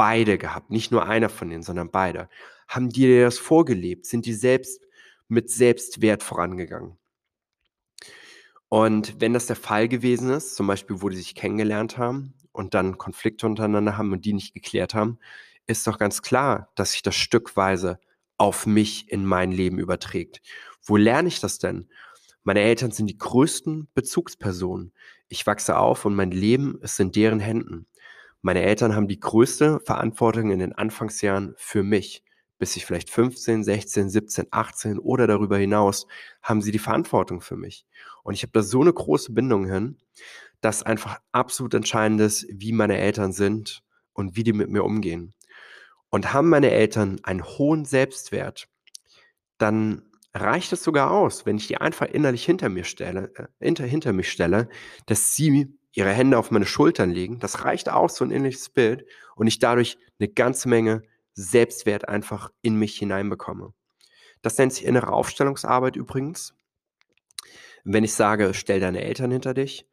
beide 0.00 0.38
gehabt? 0.38 0.70
Nicht 0.70 0.92
nur 0.92 1.06
einer 1.06 1.28
von 1.28 1.50
denen, 1.50 1.62
sondern 1.62 1.90
beide. 1.90 2.30
Haben 2.66 2.88
die 2.88 3.02
dir 3.02 3.26
das 3.26 3.38
vorgelebt? 3.38 4.06
Sind 4.06 4.24
die 4.24 4.32
selbst 4.32 4.80
mit 5.28 5.50
Selbstwert 5.50 6.22
vorangegangen? 6.22 6.96
Und 8.70 9.20
wenn 9.20 9.34
das 9.34 9.44
der 9.44 9.56
Fall 9.56 9.88
gewesen 9.88 10.30
ist, 10.30 10.56
zum 10.56 10.66
Beispiel, 10.66 11.02
wo 11.02 11.10
die 11.10 11.18
sich 11.18 11.34
kennengelernt 11.34 11.98
haben 11.98 12.32
und 12.52 12.72
dann 12.72 12.96
Konflikte 12.96 13.44
untereinander 13.44 13.98
haben 13.98 14.10
und 14.12 14.24
die 14.24 14.32
nicht 14.32 14.54
geklärt 14.54 14.94
haben, 14.94 15.18
ist 15.66 15.86
doch 15.86 15.98
ganz 15.98 16.22
klar, 16.22 16.70
dass 16.76 16.92
sich 16.92 17.02
das 17.02 17.14
stückweise 17.16 18.00
auf 18.38 18.64
mich 18.64 19.12
in 19.12 19.26
mein 19.26 19.52
Leben 19.52 19.78
überträgt. 19.78 20.40
Wo 20.82 20.96
lerne 20.96 21.28
ich 21.28 21.40
das 21.40 21.58
denn? 21.58 21.90
Meine 22.42 22.60
Eltern 22.60 22.90
sind 22.90 23.08
die 23.08 23.18
größten 23.18 23.88
Bezugspersonen. 23.92 24.94
Ich 25.28 25.46
wachse 25.46 25.76
auf 25.76 26.06
und 26.06 26.14
mein 26.14 26.30
Leben 26.30 26.80
ist 26.80 26.98
in 27.00 27.12
deren 27.12 27.40
Händen. 27.40 27.86
Meine 28.42 28.62
Eltern 28.62 28.94
haben 28.94 29.08
die 29.08 29.20
größte 29.20 29.80
Verantwortung 29.84 30.50
in 30.50 30.58
den 30.58 30.72
Anfangsjahren 30.72 31.54
für 31.56 31.82
mich. 31.82 32.24
Bis 32.58 32.76
ich 32.76 32.84
vielleicht 32.84 33.08
15, 33.08 33.64
16, 33.64 34.10
17, 34.10 34.46
18 34.50 34.98
oder 34.98 35.26
darüber 35.26 35.56
hinaus 35.56 36.06
haben 36.42 36.60
sie 36.60 36.72
die 36.72 36.78
Verantwortung 36.78 37.40
für 37.40 37.56
mich. 37.56 37.86
Und 38.22 38.34
ich 38.34 38.42
habe 38.42 38.52
da 38.52 38.62
so 38.62 38.82
eine 38.82 38.92
große 38.92 39.32
Bindung 39.32 39.64
hin, 39.66 39.96
dass 40.60 40.82
einfach 40.82 41.20
absolut 41.32 41.72
entscheidend 41.72 42.20
ist, 42.20 42.46
wie 42.50 42.72
meine 42.72 42.98
Eltern 42.98 43.32
sind 43.32 43.82
und 44.12 44.36
wie 44.36 44.44
die 44.44 44.52
mit 44.52 44.68
mir 44.68 44.84
umgehen. 44.84 45.34
Und 46.10 46.34
haben 46.34 46.50
meine 46.50 46.70
Eltern 46.70 47.18
einen 47.22 47.44
hohen 47.44 47.84
Selbstwert, 47.86 48.68
dann 49.56 50.02
reicht 50.34 50.72
es 50.72 50.82
sogar 50.82 51.10
aus, 51.10 51.46
wenn 51.46 51.56
ich 51.56 51.66
die 51.66 51.78
einfach 51.78 52.06
innerlich 52.06 52.44
hinter 52.44 52.68
mir 52.68 52.84
stelle, 52.84 53.32
äh, 53.36 53.46
hinter, 53.64 53.84
hinter 53.84 54.12
mich 54.12 54.30
stelle, 54.30 54.68
dass 55.06 55.34
sie 55.34 55.78
ihre 55.92 56.12
Hände 56.12 56.38
auf 56.38 56.50
meine 56.50 56.66
Schultern 56.66 57.10
legen. 57.10 57.38
Das 57.40 57.64
reicht 57.64 57.88
aus, 57.88 58.16
so 58.16 58.24
ein 58.24 58.30
innerliches 58.30 58.68
Bild, 58.68 59.04
und 59.34 59.46
ich 59.46 59.58
dadurch 59.58 59.98
eine 60.18 60.28
ganze 60.28 60.68
Menge 60.68 61.02
Selbstwert 61.34 62.08
einfach 62.08 62.50
in 62.62 62.76
mich 62.76 62.96
hineinbekomme. 62.98 63.72
Das 64.42 64.58
nennt 64.58 64.72
sich 64.72 64.84
innere 64.84 65.12
Aufstellungsarbeit 65.12 65.96
übrigens. 65.96 66.54
Wenn 67.84 68.04
ich 68.04 68.14
sage, 68.14 68.52
stell 68.54 68.80
deine 68.80 69.02
Eltern 69.02 69.30
hinter 69.30 69.54
dich, 69.54 69.86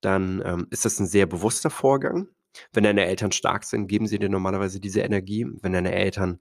dann 0.00 0.42
ähm, 0.44 0.66
ist 0.70 0.84
das 0.84 0.98
ein 0.98 1.06
sehr 1.06 1.26
bewusster 1.26 1.70
Vorgang. 1.70 2.28
Wenn 2.72 2.84
deine 2.84 3.04
Eltern 3.06 3.32
stark 3.32 3.64
sind, 3.64 3.88
geben 3.88 4.06
sie 4.06 4.18
dir 4.18 4.28
normalerweise 4.28 4.80
diese 4.80 5.00
Energie. 5.00 5.46
Wenn 5.60 5.72
deine 5.72 5.92
Eltern 5.92 6.40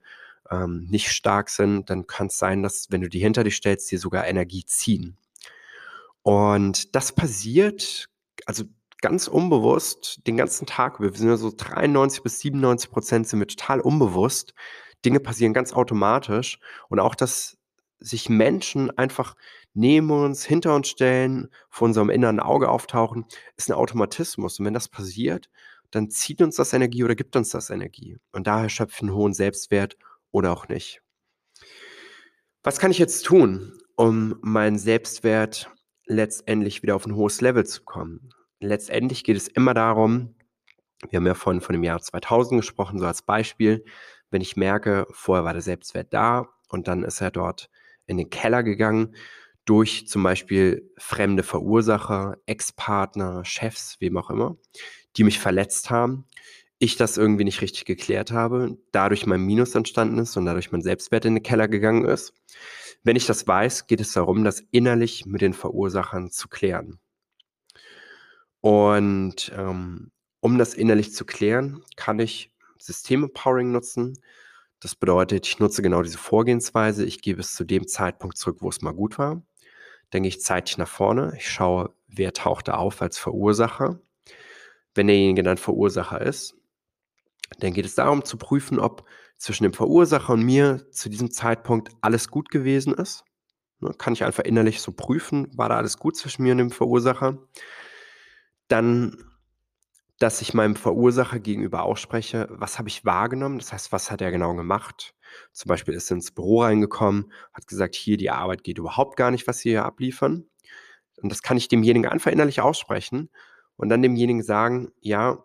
ähm, 0.50 0.88
nicht 0.90 1.10
stark 1.12 1.50
sind, 1.50 1.90
dann 1.90 2.08
kann 2.08 2.28
es 2.28 2.38
sein, 2.38 2.62
dass, 2.64 2.92
wenn 2.92 3.02
du 3.02 3.10
die 3.10 3.20
hinter 3.20 3.44
dich 3.44 3.56
stellst, 3.56 3.92
dir 3.92 4.00
sogar 4.00 4.28
Energie 4.28 4.66
ziehen. 4.66 5.18
Und 6.22 6.96
das 6.96 7.14
passiert, 7.14 8.10
also 8.46 8.66
ganz 9.04 9.28
unbewusst, 9.28 10.22
den 10.28 10.38
ganzen 10.38 10.66
Tag. 10.66 11.02
Wir 11.02 11.12
sind 11.14 11.28
ja 11.28 11.36
so 11.36 11.52
93 11.56 12.24
bis 12.24 12.40
97 12.40 12.90
Prozent 12.90 13.28
sind 13.28 13.40
wir 13.40 13.48
total 13.48 13.82
unbewusst. 13.82 14.54
Dinge 15.04 15.20
passieren 15.20 15.54
ganz 15.54 15.74
automatisch. 15.74 16.58
Und 16.88 17.02
auch, 17.02 17.14
dass 17.14 17.58
sich 18.00 18.30
Menschen 18.30 18.98
einfach 18.98 19.36
neben 19.74 20.10
uns, 20.10 20.46
hinter 20.46 20.74
uns 20.74 20.88
stellen, 20.88 21.50
vor 21.70 21.86
unserem 21.86 22.10
inneren 22.10 22.40
Auge 22.40 22.70
auftauchen, 22.70 23.26
ist 23.58 23.70
ein 23.70 23.74
Automatismus. 23.74 24.58
Und 24.58 24.66
wenn 24.66 24.74
das 24.74 24.88
passiert, 24.88 25.50
dann 25.92 26.10
zieht 26.10 26.42
uns 26.42 26.56
das 26.56 26.72
Energie 26.72 27.04
oder 27.04 27.16
gibt 27.16 27.36
uns 27.36 27.50
das 27.50 27.72
Energie. 27.72 28.18
Und 28.32 28.48
daher 28.48 28.70
schöpfe 28.70 28.96
ich 28.96 29.02
einen 29.02 29.14
hohen 29.14 29.34
Selbstwert 29.34 29.98
oder 30.32 30.54
auch 30.54 30.70
nicht. 30.70 31.02
Was 32.64 32.80
kann 32.80 32.92
ich 32.92 33.00
jetzt 33.00 33.26
tun, 33.26 33.78
um 33.98 34.38
meinen 34.42 34.80
Selbstwert 34.80 35.70
letztendlich 36.06 36.84
wieder 36.84 36.96
auf 36.96 37.06
ein 37.06 37.16
hohes 37.16 37.42
Level 37.42 37.66
zu 37.66 37.84
kommen? 37.84 38.30
Letztendlich 38.64 39.26
geht 39.26 39.36
es 39.36 39.50
immer 39.50 39.74
darum, 39.74 40.36
wir 41.10 41.18
haben 41.18 41.28
ja 41.28 41.34
vorhin 41.34 41.60
von 41.60 41.74
dem 41.74 41.84
Jahr 41.84 42.02
2000 42.02 42.62
gesprochen, 42.62 42.98
so 42.98 43.06
als 43.06 43.22
Beispiel, 43.22 43.84
wenn 44.32 44.42
ich 44.42 44.56
merke, 44.56 45.06
vorher 45.12 45.44
war 45.44 45.52
der 45.52 45.62
Selbstwert 45.62 46.14
da 46.14 46.48
und 46.70 46.88
dann 46.88 47.04
ist 47.04 47.20
er 47.20 47.30
dort 47.30 47.70
in 48.06 48.16
den 48.16 48.30
Keller 48.30 48.64
gegangen 48.64 49.16
durch 49.66 50.08
zum 50.08 50.24
Beispiel 50.24 50.90
fremde 50.98 51.44
Verursacher, 51.44 52.38
Ex-Partner, 52.46 53.44
Chefs, 53.44 53.98
wem 54.00 54.16
auch 54.16 54.30
immer, 54.30 54.56
die 55.18 55.26
mich 55.26 55.40
verletzt 55.40 55.90
haben, 55.90 56.26
ich 56.80 56.96
das 56.96 57.18
irgendwie 57.18 57.44
nicht 57.44 57.62
richtig 57.62 57.84
geklärt 57.84 58.32
habe, 58.32 58.78
dadurch 58.94 59.26
mein 59.26 59.42
Minus 59.42 59.76
entstanden 59.76 60.20
ist 60.20 60.38
und 60.38 60.46
dadurch 60.46 60.72
mein 60.72 60.82
Selbstwert 60.82 61.26
in 61.26 61.36
den 61.36 61.44
Keller 61.44 61.68
gegangen 61.68 62.06
ist. 62.06 62.34
Wenn 63.04 63.18
ich 63.18 63.26
das 63.26 63.46
weiß, 63.46 63.88
geht 63.88 64.00
es 64.00 64.14
darum, 64.14 64.46
das 64.46 64.64
innerlich 64.72 65.26
mit 65.26 65.42
den 65.42 65.54
Verursachern 65.54 66.32
zu 66.32 66.48
klären. 66.48 67.02
Und 68.64 69.52
ähm, 69.58 70.10
um 70.40 70.58
das 70.58 70.74
innerlich 70.74 71.14
zu 71.14 71.26
klären, 71.26 71.84
kann 71.98 72.20
ich 72.20 72.50
Systeme-Powering 72.80 73.74
nutzen. 73.74 74.18
Das 74.80 74.96
bedeutet, 74.96 75.46
ich 75.46 75.60
nutze 75.60 75.82
genau 75.82 76.02
diese 76.02 76.18
Vorgehensweise. 76.18 77.04
Ich 77.04 77.22
gebe 77.22 77.42
es 77.42 77.56
zu 77.56 77.66
dem 77.66 77.90
Zeitpunkt 77.90 78.38
zurück, 78.38 78.60
wo 78.62 78.70
es 78.70 78.82
mal 78.82 78.94
gut 78.94 79.18
war. 79.18 79.44
Gehe 80.12 80.26
ich 80.26 80.40
zeitlich 80.40 80.78
nach 80.78 80.88
vorne. 80.88 81.34
Ich 81.36 81.50
schaue, 81.50 81.94
wer 82.08 82.32
tauchte 82.32 82.78
auf 82.78 83.02
als 83.02 83.18
Verursacher. 83.18 84.00
Wenn 84.96 85.08
derjenige 85.08 85.44
dann 85.44 85.58
Verursacher 85.58 86.22
ist, 86.22 86.56
dann 87.60 87.74
geht 87.74 87.86
es 87.86 87.96
darum 87.96 88.24
zu 88.24 88.38
prüfen, 88.38 88.80
ob 88.80 89.06
zwischen 89.36 89.64
dem 89.64 89.74
Verursacher 89.74 90.32
und 90.32 90.44
mir 90.44 90.90
zu 90.92 91.10
diesem 91.10 91.32
Zeitpunkt 91.32 91.92
alles 92.00 92.30
gut 92.30 92.50
gewesen 92.50 92.94
ist. 92.94 93.26
Ne, 93.82 93.94
kann 93.98 94.14
ich 94.14 94.24
einfach 94.24 94.46
innerlich 94.46 94.80
so 94.80 94.94
prüfen, 94.94 95.50
war 95.58 95.68
da 95.68 95.76
alles 95.76 95.98
gut 95.98 96.16
zwischen 96.16 96.44
mir 96.44 96.54
und 96.54 96.60
dem 96.60 96.72
Verursacher. 96.72 97.40
Dann, 98.74 99.24
dass 100.18 100.42
ich 100.42 100.56
meinem 100.56 100.76
Verursacher 100.76 101.38
gegenüber 101.38 101.84
ausspreche, 101.84 102.48
was 102.50 102.80
habe 102.80 102.90
ich 102.90 103.06
wahrgenommen? 103.06 103.60
Das 103.60 103.72
heißt, 103.72 103.92
was 103.92 104.10
hat 104.10 104.20
er 104.20 104.32
genau 104.32 104.56
gemacht? 104.56 105.14
Zum 105.52 105.70
Beispiel 105.70 105.94
ist 105.94 106.10
er 106.10 106.16
ins 106.16 106.32
Büro 106.32 106.64
reingekommen, 106.64 107.32
hat 107.54 107.68
gesagt, 107.68 107.94
hier, 107.94 108.18
die 108.18 108.32
Arbeit 108.32 108.64
geht 108.64 108.80
überhaupt 108.80 109.16
gar 109.16 109.30
nicht, 109.30 109.46
was 109.46 109.60
Sie 109.60 109.70
hier 109.70 109.86
abliefern. 109.86 110.48
Und 111.22 111.32
das 111.32 111.44
kann 111.44 111.56
ich 111.56 111.68
demjenigen 111.68 112.10
einfach 112.10 112.32
innerlich 112.32 112.62
aussprechen 112.62 113.30
und 113.76 113.90
dann 113.90 114.02
demjenigen 114.02 114.42
sagen, 114.42 114.92
ja, 115.02 115.44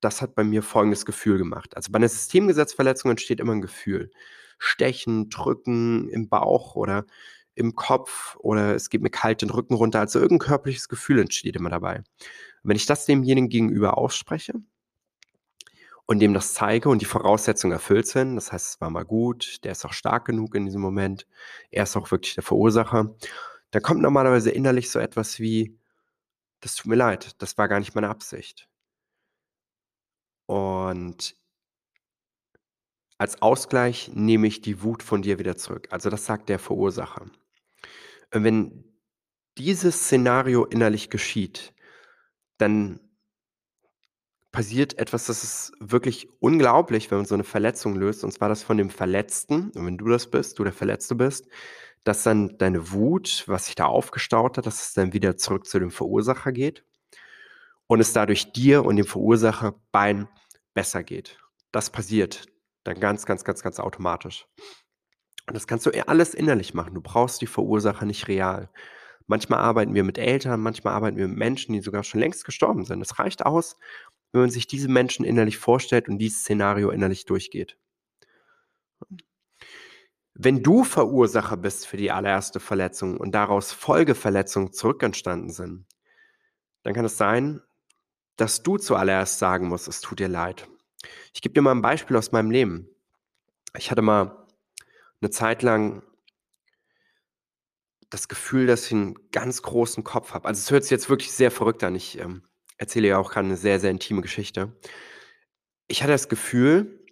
das 0.00 0.22
hat 0.22 0.36
bei 0.36 0.44
mir 0.44 0.62
folgendes 0.62 1.04
Gefühl 1.04 1.38
gemacht. 1.38 1.76
Also 1.76 1.90
bei 1.90 1.96
einer 1.96 2.08
Systemgesetzverletzung 2.08 3.10
entsteht 3.10 3.40
immer 3.40 3.52
ein 3.52 3.62
Gefühl. 3.62 4.12
Stechen, 4.58 5.28
drücken 5.28 6.08
im 6.08 6.28
Bauch 6.28 6.76
oder 6.76 7.04
im 7.54 7.74
Kopf 7.74 8.36
oder 8.36 8.74
es 8.74 8.90
geht 8.90 9.02
mir 9.02 9.10
kalt 9.10 9.42
den 9.42 9.50
Rücken 9.50 9.74
runter. 9.74 10.00
Also 10.00 10.18
irgendein 10.18 10.48
körperliches 10.48 10.88
Gefühl 10.88 11.20
entsteht 11.20 11.56
immer 11.56 11.70
dabei. 11.70 11.98
Und 11.98 12.04
wenn 12.62 12.76
ich 12.76 12.86
das 12.86 13.06
demjenigen 13.06 13.48
gegenüber 13.48 13.98
ausspreche 13.98 14.54
und 16.06 16.20
dem 16.20 16.34
das 16.34 16.54
zeige 16.54 16.88
und 16.88 17.00
die 17.00 17.06
Voraussetzungen 17.06 17.72
erfüllt 17.72 18.06
sind, 18.06 18.36
das 18.36 18.52
heißt, 18.52 18.74
es 18.74 18.80
war 18.80 18.90
mal 18.90 19.04
gut, 19.04 19.64
der 19.64 19.72
ist 19.72 19.84
auch 19.84 19.92
stark 19.92 20.26
genug 20.26 20.54
in 20.54 20.66
diesem 20.66 20.80
Moment, 20.80 21.26
er 21.70 21.84
ist 21.84 21.96
auch 21.96 22.10
wirklich 22.10 22.34
der 22.34 22.42
Verursacher, 22.42 23.14
dann 23.70 23.82
kommt 23.82 24.02
normalerweise 24.02 24.50
innerlich 24.50 24.90
so 24.90 24.98
etwas 24.98 25.40
wie, 25.40 25.78
das 26.60 26.76
tut 26.76 26.86
mir 26.86 26.96
leid, 26.96 27.40
das 27.42 27.58
war 27.58 27.68
gar 27.68 27.78
nicht 27.80 27.94
meine 27.94 28.08
Absicht. 28.08 28.68
Und 30.46 31.36
als 33.18 33.40
Ausgleich 33.42 34.10
nehme 34.12 34.46
ich 34.46 34.60
die 34.60 34.82
Wut 34.82 35.02
von 35.02 35.22
dir 35.22 35.38
wieder 35.38 35.56
zurück. 35.56 35.88
Also 35.90 36.10
das 36.10 36.26
sagt 36.26 36.48
der 36.48 36.58
Verursacher. 36.58 37.26
Wenn 38.42 38.84
dieses 39.56 39.94
Szenario 40.02 40.64
innerlich 40.64 41.08
geschieht, 41.08 41.72
dann 42.58 43.00
passiert 44.50 44.98
etwas, 44.98 45.26
das 45.26 45.42
ist 45.42 45.72
wirklich 45.80 46.28
unglaublich, 46.40 47.10
wenn 47.10 47.18
man 47.18 47.26
so 47.26 47.34
eine 47.34 47.44
Verletzung 47.44 47.96
löst. 47.96 48.24
Und 48.24 48.32
zwar 48.32 48.48
das 48.48 48.62
von 48.62 48.76
dem 48.76 48.90
Verletzten, 48.90 49.70
und 49.70 49.86
wenn 49.86 49.98
du 49.98 50.08
das 50.08 50.30
bist, 50.30 50.58
du 50.58 50.64
der 50.64 50.72
Verletzte 50.72 51.14
bist, 51.14 51.46
dass 52.04 52.22
dann 52.22 52.58
deine 52.58 52.92
Wut, 52.92 53.44
was 53.46 53.66
sich 53.66 53.74
da 53.74 53.86
aufgestaut 53.86 54.58
hat, 54.58 54.66
dass 54.66 54.82
es 54.82 54.94
dann 54.94 55.12
wieder 55.12 55.36
zurück 55.36 55.66
zu 55.66 55.78
dem 55.78 55.90
Verursacher 55.90 56.52
geht 56.52 56.84
und 57.86 58.00
es 58.00 58.12
dadurch 58.12 58.52
dir 58.52 58.84
und 58.84 58.96
dem 58.96 59.06
Verursacher 59.06 59.74
beiden 59.90 60.28
besser 60.74 61.02
geht. 61.02 61.38
Das 61.72 61.90
passiert 61.90 62.46
dann 62.84 63.00
ganz, 63.00 63.26
ganz, 63.26 63.44
ganz, 63.44 63.62
ganz 63.62 63.80
automatisch. 63.80 64.46
Und 65.46 65.54
das 65.54 65.66
kannst 65.66 65.86
du 65.86 66.08
alles 66.08 66.34
innerlich 66.34 66.74
machen. 66.74 66.94
Du 66.94 67.00
brauchst 67.00 67.40
die 67.40 67.46
Verursacher 67.46 68.06
nicht 68.06 68.28
real. 68.28 68.70
Manchmal 69.26 69.60
arbeiten 69.60 69.94
wir 69.94 70.04
mit 70.04 70.18
Eltern, 70.18 70.60
manchmal 70.60 70.94
arbeiten 70.94 71.16
wir 71.16 71.28
mit 71.28 71.38
Menschen, 71.38 71.72
die 71.72 71.80
sogar 71.80 72.02
schon 72.02 72.20
längst 72.20 72.44
gestorben 72.44 72.84
sind. 72.84 73.00
Es 73.00 73.18
reicht 73.18 73.46
aus, 73.46 73.76
wenn 74.32 74.42
man 74.42 74.50
sich 74.50 74.66
diese 74.66 74.88
Menschen 74.88 75.24
innerlich 75.24 75.58
vorstellt 75.58 76.08
und 76.08 76.18
dieses 76.18 76.40
Szenario 76.40 76.90
innerlich 76.90 77.24
durchgeht. 77.24 77.78
Wenn 80.34 80.62
du 80.62 80.82
Verursacher 80.82 81.56
bist 81.56 81.86
für 81.86 81.96
die 81.96 82.10
allererste 82.10 82.58
Verletzung 82.58 83.16
und 83.16 83.32
daraus 83.32 83.72
Folgeverletzungen 83.72 84.72
zurückentstanden 84.72 85.50
sind, 85.50 85.86
dann 86.82 86.92
kann 86.92 87.04
es 87.04 87.16
sein, 87.16 87.62
dass 88.36 88.62
du 88.62 88.76
zuallererst 88.76 89.38
sagen 89.38 89.68
musst, 89.68 89.88
es 89.88 90.00
tut 90.00 90.18
dir 90.18 90.28
leid. 90.28 90.68
Ich 91.32 91.40
gebe 91.40 91.54
dir 91.54 91.62
mal 91.62 91.70
ein 91.70 91.82
Beispiel 91.82 92.16
aus 92.16 92.32
meinem 92.32 92.50
Leben. 92.50 92.88
Ich 93.76 93.90
hatte 93.90 94.02
mal 94.02 94.43
eine 95.24 95.30
Zeit 95.30 95.62
lang 95.62 96.02
das 98.10 98.28
Gefühl, 98.28 98.66
dass 98.66 98.86
ich 98.86 98.92
einen 98.92 99.14
ganz 99.32 99.62
großen 99.62 100.04
Kopf 100.04 100.34
habe. 100.34 100.46
Also 100.46 100.60
es 100.60 100.70
hört 100.70 100.84
sich 100.84 100.90
jetzt 100.90 101.08
wirklich 101.08 101.32
sehr 101.32 101.50
verrückt 101.50 101.82
an. 101.82 101.94
Ich 101.94 102.18
ähm, 102.18 102.42
erzähle 102.76 103.08
ja 103.08 103.18
auch 103.18 103.30
gerade 103.30 103.46
eine 103.46 103.56
sehr, 103.56 103.80
sehr 103.80 103.90
intime 103.90 104.20
Geschichte. 104.20 104.76
Ich 105.88 106.02
hatte 106.02 106.12
das 106.12 106.28
Gefühl, 106.28 107.04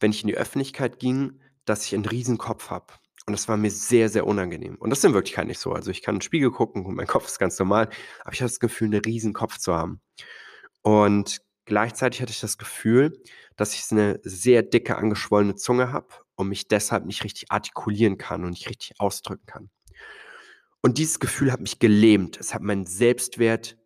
wenn 0.00 0.10
ich 0.10 0.22
in 0.22 0.28
die 0.28 0.36
Öffentlichkeit 0.36 0.98
ging, 0.98 1.40
dass 1.64 1.86
ich 1.86 1.94
einen 1.94 2.04
riesen 2.04 2.36
Kopf 2.36 2.70
habe. 2.70 2.92
Und 3.26 3.32
das 3.32 3.46
war 3.46 3.56
mir 3.56 3.70
sehr, 3.70 4.08
sehr 4.08 4.26
unangenehm. 4.26 4.74
Und 4.74 4.90
das 4.90 4.98
ist 4.98 5.04
in 5.04 5.14
Wirklichkeit 5.14 5.46
nicht 5.46 5.60
so. 5.60 5.72
Also 5.72 5.92
ich 5.92 6.02
kann 6.02 6.16
in 6.16 6.18
den 6.18 6.24
Spiegel 6.24 6.50
gucken 6.50 6.84
und 6.84 6.96
mein 6.96 7.06
Kopf 7.06 7.26
ist 7.26 7.38
ganz 7.38 7.56
normal, 7.60 7.88
aber 8.24 8.34
ich 8.34 8.40
habe 8.40 8.50
das 8.50 8.58
Gefühl, 8.60 8.88
einen 8.88 9.04
riesen 9.04 9.32
Kopf 9.32 9.58
zu 9.58 9.74
haben. 9.74 10.00
Und 10.82 11.40
gleichzeitig 11.64 12.20
hatte 12.20 12.32
ich 12.32 12.40
das 12.40 12.58
Gefühl, 12.58 13.22
dass 13.56 13.74
ich 13.74 13.84
eine 13.92 14.18
sehr 14.24 14.62
dicke, 14.64 14.96
angeschwollene 14.96 15.54
Zunge 15.54 15.92
habe 15.92 16.08
und 16.34 16.48
mich 16.48 16.68
deshalb 16.68 17.04
nicht 17.04 17.24
richtig 17.24 17.50
artikulieren 17.50 18.18
kann 18.18 18.44
und 18.44 18.50
nicht 18.50 18.68
richtig 18.68 18.98
ausdrücken 18.98 19.46
kann. 19.46 19.70
Und 20.80 20.98
dieses 20.98 21.20
Gefühl 21.20 21.52
hat 21.52 21.60
mich 21.60 21.78
gelähmt. 21.78 22.38
Es 22.38 22.54
hat 22.54 22.62
meinen 22.62 22.86
Selbstwert 22.86 23.78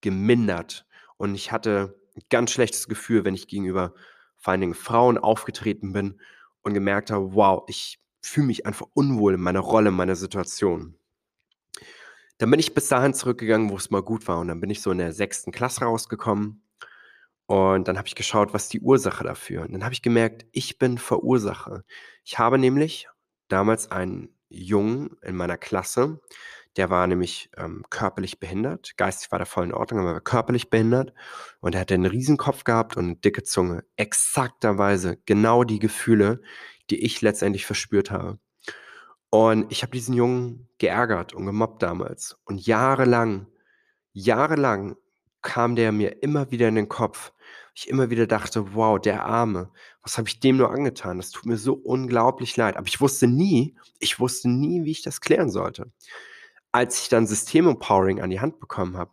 gemindert. 0.00 0.86
Und 1.16 1.34
ich 1.34 1.52
hatte 1.52 1.98
ein 2.16 2.22
ganz 2.28 2.50
schlechtes 2.50 2.88
Gefühl, 2.88 3.24
wenn 3.24 3.34
ich 3.34 3.46
gegenüber 3.46 3.94
vor 4.36 4.50
allen 4.50 4.60
Dingen 4.60 4.74
Frauen 4.74 5.18
aufgetreten 5.18 5.92
bin 5.92 6.20
und 6.62 6.74
gemerkt 6.74 7.10
habe, 7.10 7.34
wow, 7.34 7.62
ich 7.68 8.00
fühle 8.20 8.48
mich 8.48 8.66
einfach 8.66 8.86
unwohl 8.94 9.34
in 9.34 9.40
meiner 9.40 9.60
Rolle, 9.60 9.90
in 9.90 9.94
meiner 9.94 10.16
Situation. 10.16 10.96
Dann 12.38 12.50
bin 12.50 12.58
ich 12.58 12.74
bis 12.74 12.88
dahin 12.88 13.14
zurückgegangen, 13.14 13.70
wo 13.70 13.76
es 13.76 13.90
mal 13.90 14.02
gut 14.02 14.26
war. 14.26 14.40
Und 14.40 14.48
dann 14.48 14.60
bin 14.60 14.70
ich 14.70 14.82
so 14.82 14.90
in 14.90 14.98
der 14.98 15.12
sechsten 15.12 15.52
Klasse 15.52 15.84
rausgekommen. 15.84 16.62
Und 17.46 17.88
dann 17.88 17.98
habe 17.98 18.08
ich 18.08 18.14
geschaut, 18.14 18.54
was 18.54 18.68
die 18.68 18.80
Ursache 18.80 19.24
dafür. 19.24 19.62
Und 19.62 19.72
dann 19.72 19.84
habe 19.84 19.94
ich 19.94 20.02
gemerkt, 20.02 20.46
ich 20.52 20.78
bin 20.78 20.98
Verursacher. 20.98 21.82
Ich 22.24 22.38
habe 22.38 22.58
nämlich 22.58 23.08
damals 23.48 23.90
einen 23.90 24.38
Jungen 24.48 25.16
in 25.22 25.36
meiner 25.36 25.58
Klasse, 25.58 26.20
der 26.76 26.88
war 26.88 27.06
nämlich 27.06 27.50
ähm, 27.56 27.84
körperlich 27.90 28.40
behindert. 28.40 28.96
Geistig 28.96 29.30
war 29.30 29.38
der 29.38 29.46
voll 29.46 29.64
in 29.64 29.74
Ordnung, 29.74 30.00
aber 30.00 30.10
er 30.10 30.14
war 30.14 30.20
körperlich 30.22 30.70
behindert. 30.70 31.12
Und 31.60 31.74
er 31.74 31.82
hatte 31.82 31.94
einen 31.94 32.06
Riesenkopf 32.06 32.64
gehabt 32.64 32.96
und 32.96 33.04
eine 33.04 33.16
dicke 33.16 33.42
Zunge. 33.42 33.84
Exakterweise 33.96 35.18
genau 35.26 35.64
die 35.64 35.78
Gefühle, 35.78 36.40
die 36.88 37.04
ich 37.04 37.20
letztendlich 37.20 37.66
verspürt 37.66 38.10
habe. 38.10 38.38
Und 39.28 39.70
ich 39.70 39.82
habe 39.82 39.92
diesen 39.92 40.14
Jungen 40.14 40.68
geärgert 40.78 41.34
und 41.34 41.46
gemobbt 41.46 41.82
damals. 41.82 42.38
Und 42.44 42.66
jahrelang, 42.66 43.48
jahrelang 44.12 44.96
kam 45.42 45.76
der 45.76 45.92
mir 45.92 46.22
immer 46.22 46.50
wieder 46.50 46.68
in 46.68 46.76
den 46.76 46.88
Kopf. 46.88 47.32
Ich 47.74 47.88
immer 47.88 48.10
wieder 48.10 48.26
dachte, 48.26 48.74
wow, 48.74 49.00
der 49.00 49.24
Arme, 49.24 49.70
was 50.02 50.18
habe 50.18 50.28
ich 50.28 50.40
dem 50.40 50.56
nur 50.56 50.70
angetan? 50.70 51.16
Das 51.18 51.30
tut 51.30 51.46
mir 51.46 51.56
so 51.56 51.74
unglaublich 51.74 52.56
leid. 52.56 52.76
Aber 52.76 52.86
ich 52.86 53.00
wusste 53.00 53.26
nie, 53.26 53.76
ich 53.98 54.20
wusste 54.20 54.48
nie, 54.48 54.84
wie 54.84 54.90
ich 54.90 55.02
das 55.02 55.20
klären 55.20 55.50
sollte. 55.50 55.90
Als 56.72 57.02
ich 57.02 57.08
dann 57.08 57.26
System-Empowering 57.26 58.20
an 58.20 58.30
die 58.30 58.40
Hand 58.40 58.60
bekommen 58.60 58.96
habe, 58.96 59.12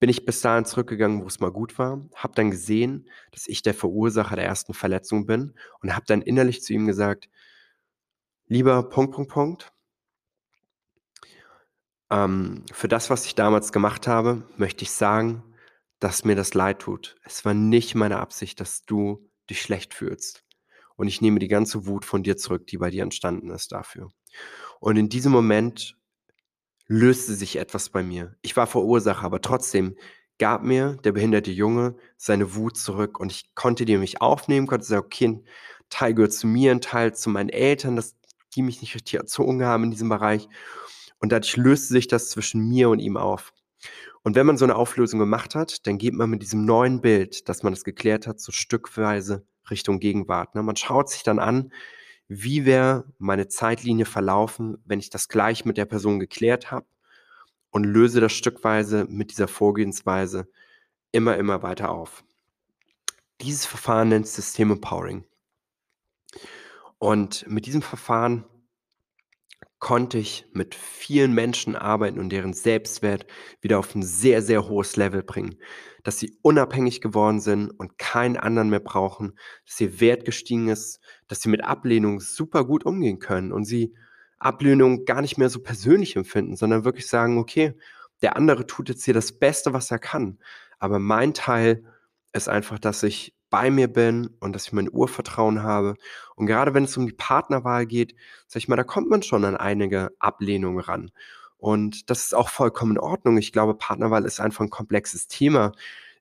bin 0.00 0.08
ich 0.08 0.24
bis 0.24 0.40
dahin 0.40 0.64
zurückgegangen, 0.64 1.22
wo 1.22 1.26
es 1.26 1.40
mal 1.40 1.52
gut 1.52 1.78
war, 1.78 2.00
habe 2.14 2.34
dann 2.34 2.50
gesehen, 2.50 3.08
dass 3.32 3.46
ich 3.46 3.62
der 3.62 3.74
Verursacher 3.74 4.34
der 4.34 4.46
ersten 4.46 4.72
Verletzung 4.72 5.26
bin 5.26 5.54
und 5.82 5.94
habe 5.94 6.06
dann 6.06 6.22
innerlich 6.22 6.62
zu 6.62 6.72
ihm 6.72 6.86
gesagt, 6.86 7.28
lieber 8.46 8.82
Punkt, 8.88 9.14
Punkt, 9.14 9.30
Punkt, 9.30 9.72
ähm, 12.10 12.64
für 12.72 12.88
das, 12.88 13.10
was 13.10 13.26
ich 13.26 13.34
damals 13.34 13.72
gemacht 13.72 14.06
habe, 14.06 14.42
möchte 14.56 14.84
ich 14.84 14.90
sagen, 14.90 15.44
dass 16.00 16.24
mir 16.24 16.34
das 16.34 16.54
leid 16.54 16.80
tut. 16.80 17.16
Es 17.24 17.44
war 17.44 17.54
nicht 17.54 17.94
meine 17.94 18.18
Absicht, 18.18 18.60
dass 18.60 18.84
du 18.84 19.30
dich 19.48 19.60
schlecht 19.60 19.94
fühlst. 19.94 20.44
Und 20.96 21.08
ich 21.08 21.20
nehme 21.20 21.38
die 21.38 21.48
ganze 21.48 21.86
Wut 21.86 22.04
von 22.04 22.22
dir 22.22 22.36
zurück, 22.36 22.66
die 22.66 22.78
bei 22.78 22.90
dir 22.90 23.02
entstanden 23.02 23.50
ist 23.50 23.72
dafür. 23.72 24.10
Und 24.80 24.96
in 24.96 25.08
diesem 25.08 25.32
Moment 25.32 25.96
löste 26.86 27.34
sich 27.34 27.56
etwas 27.56 27.90
bei 27.90 28.02
mir. 28.02 28.36
Ich 28.42 28.56
war 28.56 28.66
Verursacher, 28.66 29.24
aber 29.24 29.40
trotzdem 29.40 29.96
gab 30.38 30.62
mir 30.62 30.96
der 31.04 31.12
behinderte 31.12 31.50
Junge 31.50 31.96
seine 32.16 32.54
Wut 32.54 32.76
zurück 32.76 33.20
und 33.20 33.30
ich 33.30 33.54
konnte 33.54 33.84
die 33.84 33.98
mich 33.98 34.20
aufnehmen, 34.22 34.66
konnte 34.66 34.86
sagen, 34.86 35.04
okay, 35.04 35.26
ein 35.28 35.44
Teil 35.90 36.14
gehört 36.14 36.32
zu 36.32 36.46
mir, 36.46 36.72
ein 36.72 36.80
Teil 36.80 37.14
zu 37.14 37.30
meinen 37.30 37.50
Eltern, 37.50 37.94
dass 37.94 38.16
die 38.56 38.62
mich 38.62 38.80
nicht 38.80 38.94
richtig 38.94 39.14
erzogen 39.14 39.64
haben 39.64 39.84
in 39.84 39.90
diesem 39.90 40.08
Bereich. 40.08 40.48
Und 41.18 41.30
dadurch 41.30 41.56
löste 41.56 41.92
sich 41.92 42.08
das 42.08 42.30
zwischen 42.30 42.68
mir 42.68 42.88
und 42.88 42.98
ihm 42.98 43.16
auf. 43.16 43.52
Und 44.22 44.36
wenn 44.36 44.46
man 44.46 44.58
so 44.58 44.64
eine 44.64 44.76
Auflösung 44.76 45.18
gemacht 45.18 45.54
hat, 45.54 45.86
dann 45.86 45.98
geht 45.98 46.14
man 46.14 46.28
mit 46.28 46.42
diesem 46.42 46.64
neuen 46.64 47.00
Bild, 47.00 47.48
dass 47.48 47.62
man 47.62 47.72
es 47.72 47.84
geklärt 47.84 48.26
hat, 48.26 48.38
so 48.40 48.52
stückweise 48.52 49.46
Richtung 49.70 49.98
Gegenwart. 49.98 50.54
Ne? 50.54 50.62
Man 50.62 50.76
schaut 50.76 51.08
sich 51.08 51.22
dann 51.22 51.38
an, 51.38 51.72
wie 52.28 52.64
wäre 52.64 53.04
meine 53.18 53.48
Zeitlinie 53.48 54.04
verlaufen, 54.04 54.78
wenn 54.84 55.00
ich 55.00 55.10
das 55.10 55.28
gleich 55.28 55.64
mit 55.64 55.78
der 55.78 55.86
Person 55.86 56.20
geklärt 56.20 56.70
habe 56.70 56.86
und 57.70 57.84
löse 57.84 58.20
das 58.20 58.32
stückweise 58.32 59.06
mit 59.08 59.30
dieser 59.30 59.48
Vorgehensweise 59.48 60.48
immer, 61.12 61.36
immer 61.36 61.62
weiter 61.62 61.90
auf. 61.90 62.22
Dieses 63.40 63.64
Verfahren 63.64 64.10
nennt 64.10 64.28
System 64.28 64.70
Empowering. 64.70 65.24
Und 66.98 67.46
mit 67.48 67.66
diesem 67.66 67.82
Verfahren 67.82 68.44
konnte 69.80 70.18
ich 70.18 70.46
mit 70.52 70.74
vielen 70.74 71.32
Menschen 71.32 71.74
arbeiten 71.74 72.20
und 72.20 72.30
deren 72.30 72.52
Selbstwert 72.52 73.26
wieder 73.60 73.78
auf 73.78 73.94
ein 73.94 74.02
sehr, 74.02 74.42
sehr 74.42 74.68
hohes 74.68 74.96
Level 74.96 75.22
bringen. 75.22 75.56
Dass 76.04 76.18
sie 76.18 76.38
unabhängig 76.42 77.00
geworden 77.00 77.40
sind 77.40 77.70
und 77.70 77.98
keinen 77.98 78.36
anderen 78.36 78.68
mehr 78.68 78.80
brauchen, 78.80 79.38
dass 79.66 79.80
ihr 79.80 80.00
Wert 80.00 80.24
gestiegen 80.24 80.68
ist, 80.68 81.00
dass 81.28 81.40
sie 81.40 81.48
mit 81.48 81.64
Ablehnung 81.64 82.20
super 82.20 82.64
gut 82.64 82.84
umgehen 82.84 83.18
können 83.18 83.52
und 83.52 83.64
sie 83.64 83.94
Ablehnung 84.38 85.04
gar 85.06 85.22
nicht 85.22 85.38
mehr 85.38 85.50
so 85.50 85.60
persönlich 85.60 86.14
empfinden, 86.16 86.56
sondern 86.56 86.84
wirklich 86.84 87.08
sagen, 87.08 87.38
okay, 87.38 87.74
der 88.22 88.36
andere 88.36 88.66
tut 88.66 88.88
jetzt 88.90 89.04
hier 89.04 89.14
das 89.14 89.32
Beste, 89.32 89.72
was 89.72 89.90
er 89.90 89.98
kann. 89.98 90.38
Aber 90.78 90.98
mein 90.98 91.34
Teil 91.34 91.84
ist 92.32 92.48
einfach, 92.48 92.78
dass 92.78 93.02
ich 93.02 93.34
bei 93.50 93.70
mir 93.70 93.88
bin 93.88 94.30
und 94.40 94.54
dass 94.54 94.66
ich 94.66 94.72
mein 94.72 94.90
Urvertrauen 94.90 95.62
habe. 95.62 95.94
Und 96.36 96.46
gerade 96.46 96.72
wenn 96.72 96.84
es 96.84 96.96
um 96.96 97.06
die 97.06 97.12
Partnerwahl 97.12 97.86
geht, 97.86 98.14
sag 98.46 98.62
ich 98.62 98.68
mal, 98.68 98.76
da 98.76 98.84
kommt 98.84 99.10
man 99.10 99.22
schon 99.22 99.44
an 99.44 99.56
einige 99.56 100.12
Ablehnungen 100.18 100.80
ran. 100.80 101.10
Und 101.58 102.08
das 102.08 102.24
ist 102.24 102.34
auch 102.34 102.48
vollkommen 102.48 102.92
in 102.92 102.98
Ordnung. 102.98 103.36
Ich 103.36 103.52
glaube, 103.52 103.74
Partnerwahl 103.74 104.24
ist 104.24 104.40
einfach 104.40 104.64
ein 104.64 104.70
komplexes 104.70 105.28
Thema. 105.28 105.72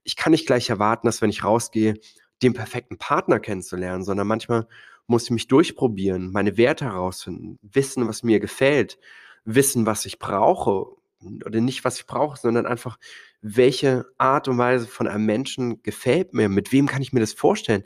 Ich 0.03 0.15
kann 0.15 0.31
nicht 0.31 0.47
gleich 0.47 0.69
erwarten, 0.69 1.07
dass 1.07 1.21
wenn 1.21 1.29
ich 1.29 1.43
rausgehe, 1.43 1.95
den 2.41 2.53
perfekten 2.53 2.97
Partner 2.97 3.39
kennenzulernen, 3.39 4.03
sondern 4.03 4.27
manchmal 4.27 4.67
muss 5.07 5.25
ich 5.25 5.31
mich 5.31 5.47
durchprobieren, 5.47 6.31
meine 6.31 6.57
Werte 6.57 6.85
herausfinden, 6.85 7.57
wissen, 7.61 8.07
was 8.07 8.23
mir 8.23 8.39
gefällt, 8.39 8.99
wissen, 9.43 9.85
was 9.85 10.05
ich 10.05 10.19
brauche 10.19 10.98
oder 11.45 11.61
nicht, 11.61 11.83
was 11.83 11.99
ich 11.99 12.05
brauche, 12.05 12.39
sondern 12.39 12.65
einfach, 12.65 12.97
welche 13.41 14.05
Art 14.17 14.47
und 14.47 14.57
Weise 14.57 14.87
von 14.87 15.07
einem 15.07 15.25
Menschen 15.25 15.81
gefällt 15.83 16.33
mir, 16.33 16.49
mit 16.49 16.71
wem 16.71 16.87
kann 16.87 17.01
ich 17.01 17.13
mir 17.13 17.19
das 17.19 17.33
vorstellen. 17.33 17.83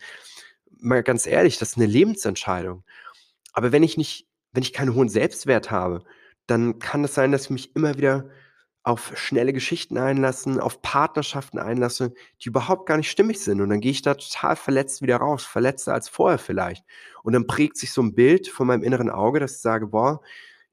Mal 0.70 1.04
ganz 1.04 1.26
ehrlich, 1.26 1.58
das 1.58 1.72
ist 1.72 1.78
eine 1.78 1.86
Lebensentscheidung. 1.86 2.84
Aber 3.54 3.72
wenn 3.72 3.84
ich 3.84 3.98
nicht, 3.98 4.28
wenn 4.52 4.64
ich 4.64 4.74
keinen 4.74 4.96
hohen 4.96 5.10
Selbstwert 5.10 5.72
habe, 5.72 6.04
dann 6.48 6.80
kann 6.80 7.04
es 7.04 7.14
sein, 7.14 7.32
dass 7.32 7.46
ich 7.46 7.50
mich 7.50 7.76
immer 7.76 7.98
wieder 7.98 8.30
auf 8.84 9.14
schnelle 9.16 9.54
Geschichten 9.54 9.98
einlassen, 9.98 10.60
auf 10.60 10.82
Partnerschaften 10.82 11.58
einlasse, 11.58 12.14
die 12.42 12.50
überhaupt 12.50 12.86
gar 12.86 12.98
nicht 12.98 13.10
stimmig 13.10 13.40
sind. 13.40 13.62
Und 13.62 13.70
dann 13.70 13.80
gehe 13.80 13.92
ich 13.92 14.02
da 14.02 14.14
total 14.14 14.58
verletzt 14.58 15.02
wieder 15.02 15.18
raus, 15.18 15.46
verletzter 15.46 15.94
als 15.94 16.10
vorher 16.10 16.38
vielleicht. 16.38 16.84
Und 17.24 17.32
dann 17.32 17.48
prägt 17.48 17.78
sich 17.78 17.94
so 17.94 18.02
ein 18.02 18.14
Bild 18.14 18.50
von 18.50 18.68
meinem 18.68 18.84
inneren 18.84 19.10
Auge, 19.10 19.40
dass 19.40 19.54
ich 19.56 19.62
sage, 19.62 19.88
boah, 19.88 20.20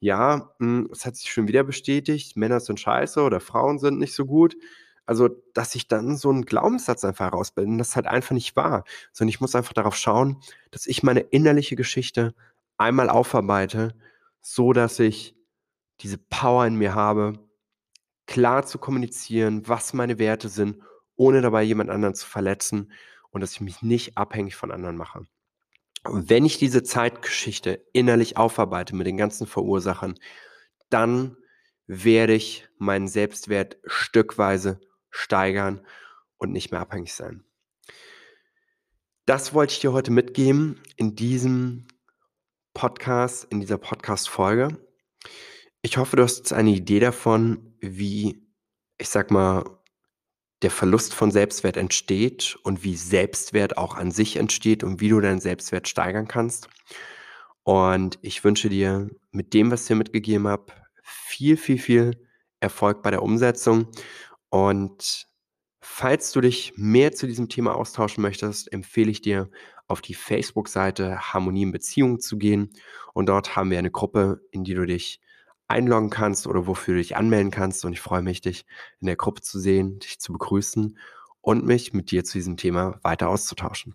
ja, 0.01 0.55
hm, 0.59 0.89
es 0.93 1.07
hat 1.07 1.17
sich 1.17 1.31
schon 1.33 1.49
wieder 1.49 1.63
bestätigt, 1.65 2.37
Männer 2.37 2.61
sind 2.61 2.81
scheiße 2.81 3.23
oder 3.23 3.41
Frauen 3.41 3.79
sind 3.79 3.99
nicht 3.99 4.15
so 4.15 4.27
gut. 4.27 4.57
Also, 5.07 5.29
dass 5.55 5.75
ich 5.75 5.89
dann 5.89 6.17
so 6.17 6.31
einen 6.31 6.45
Glaubenssatz 6.47 7.05
einfach 7.05 7.27
herausbilde, 7.27 7.77
das 7.79 7.89
ist 7.91 7.97
halt 7.97 8.07
einfach 8.07 8.33
nicht 8.33 8.57
wahr, 8.57 8.85
sondern 9.13 9.31
ich 9.31 9.41
muss 9.41 9.55
einfach 9.55 9.73
darauf 9.73 9.97
schauen, 9.97 10.41
dass 10.71 10.87
ich 10.87 11.03
meine 11.03 11.21
innerliche 11.21 11.77
Geschichte 11.77 12.35
einmal 12.79 13.11
aufarbeite, 13.11 13.95
so 14.41 14.73
dass 14.73 14.99
ich 15.01 15.35
diese 16.01 16.19
Power 16.19 16.67
in 16.67 16.77
mir 16.77 16.95
habe, 16.95 17.35
klar 18.27 18.65
zu 18.65 18.79
kommunizieren, 18.79 19.67
was 19.69 19.93
meine 19.93 20.19
Werte 20.19 20.49
sind, 20.49 20.79
ohne 21.17 21.43
dabei 21.43 21.63
jemand 21.63 21.91
anderen 21.91 22.15
zu 22.15 22.27
verletzen 22.27 22.93
und 23.31 23.41
dass 23.43 23.53
ich 23.53 23.61
mich 23.61 23.83
nicht 23.83 24.17
abhängig 24.17 24.57
von 24.57 24.71
anderen 24.71 24.97
mache. 24.97 25.25
Wenn 26.05 26.47
ich 26.47 26.59
diese 26.59 26.83
Zeitgeschichte 26.83 27.85
innerlich 27.93 28.37
aufarbeite 28.37 28.97
mit 28.97 29.07
den 29.07 29.17
ganzen 29.17 29.47
Verursachern, 29.47 30.19
dann 30.89 31.37
werde 31.87 32.35
ich 32.35 32.69
meinen 32.79 33.09
Selbstwert 33.09 33.79
stückweise 33.85 34.81
steigern 35.11 35.85
und 36.39 36.53
nicht 36.53 36.71
mehr 36.71 36.81
abhängig 36.81 37.15
sein. 37.15 37.45
Das 39.27 39.53
wollte 39.53 39.75
ich 39.75 39.81
dir 39.81 39.93
heute 39.93 40.11
mitgeben 40.11 40.81
in 40.97 41.15
diesem 41.15 41.87
Podcast, 42.73 43.45
in 43.51 43.61
dieser 43.61 43.79
Podcast-Folge. 43.79 44.79
Ich 45.83 45.99
hoffe, 45.99 46.17
du 46.17 46.23
hast 46.23 46.39
jetzt 46.39 46.53
eine 46.53 46.71
Idee 46.71 47.01
davon, 47.01 47.75
wie, 47.81 48.47
ich 48.99 49.09
sag 49.09 49.31
mal, 49.31 49.65
der 50.63 50.71
Verlust 50.71 51.15
von 51.15 51.31
Selbstwert 51.31 51.77
entsteht 51.77 52.57
und 52.63 52.85
wie 52.85 52.97
Selbstwert 52.97 53.79
auch 53.79 53.97
an 53.97 54.11
sich 54.11 54.37
entsteht 54.37 54.85
und 54.85 55.01
wie 55.01 55.09
du 55.09 55.21
deinen 55.21 55.41
Selbstwert 55.41 55.89
steigern 55.89 56.29
kannst. 56.29 56.69
Und 57.63 58.19
ich 58.23 58.45
wünsche 58.45 58.69
dir 58.69 59.09
mit 59.31 59.55
dem, 59.55 59.71
was 59.71 59.83
ich 59.83 59.89
dir 59.89 59.97
mitgegeben 59.97 60.49
habe, 60.49 60.73
viel, 61.03 61.57
viel, 61.57 61.79
viel 61.79 62.29
Erfolg 62.61 63.03
bei 63.03 63.11
der 63.11 63.23
Umsetzung. 63.23 63.89
Und 64.51 65.27
falls 65.81 66.33
du 66.33 66.41
dich 66.41 66.75
mehr 66.77 67.13
zu 67.13 67.27
diesem 67.27 67.49
Thema 67.49 67.75
austauschen 67.75 68.23
möchtest, 68.23 68.73
empfehle 68.73 69.11
ich 69.11 69.23
dir, 69.23 69.51
auf 69.91 70.01
die 70.01 70.15
Facebook-Seite 70.15 71.19
Harmonie 71.19 71.65
in 71.65 71.73
Beziehungen 71.73 72.21
zu 72.21 72.39
gehen. 72.39 72.71
Und 73.13 73.29
dort 73.29 73.57
haben 73.57 73.71
wir 73.71 73.79
eine 73.79 73.91
Gruppe, 73.91 74.41
in 74.53 74.63
die 74.63 74.75
du 74.75 74.87
dich 74.87 75.21
einloggen 75.71 76.11
kannst 76.11 76.47
oder 76.47 76.67
wofür 76.67 76.95
du 76.95 77.01
dich 77.01 77.17
anmelden 77.17 77.51
kannst. 77.51 77.85
Und 77.85 77.93
ich 77.93 78.01
freue 78.01 78.23
mich, 78.23 78.41
dich 78.41 78.67
in 79.01 79.07
der 79.07 79.17
Gruppe 79.17 79.41
zu 79.41 79.59
sehen, 79.59 79.99
dich 80.01 80.21
zu 80.21 80.33
begrüßen 80.33 80.99
und 81.41 81.65
mich 81.65 81.93
mit 81.93 82.11
dir 82.11 82.25
zu 82.25 82.39
diesem 82.39 82.57
Thema 82.57 82.99
weiter 83.03 83.29
auszutauschen. 83.29 83.95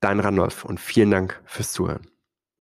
Dein 0.00 0.20
Randolph 0.20 0.64
und 0.64 0.80
vielen 0.80 1.10
Dank 1.10 1.42
fürs 1.44 1.72
Zuhören. 1.72 2.13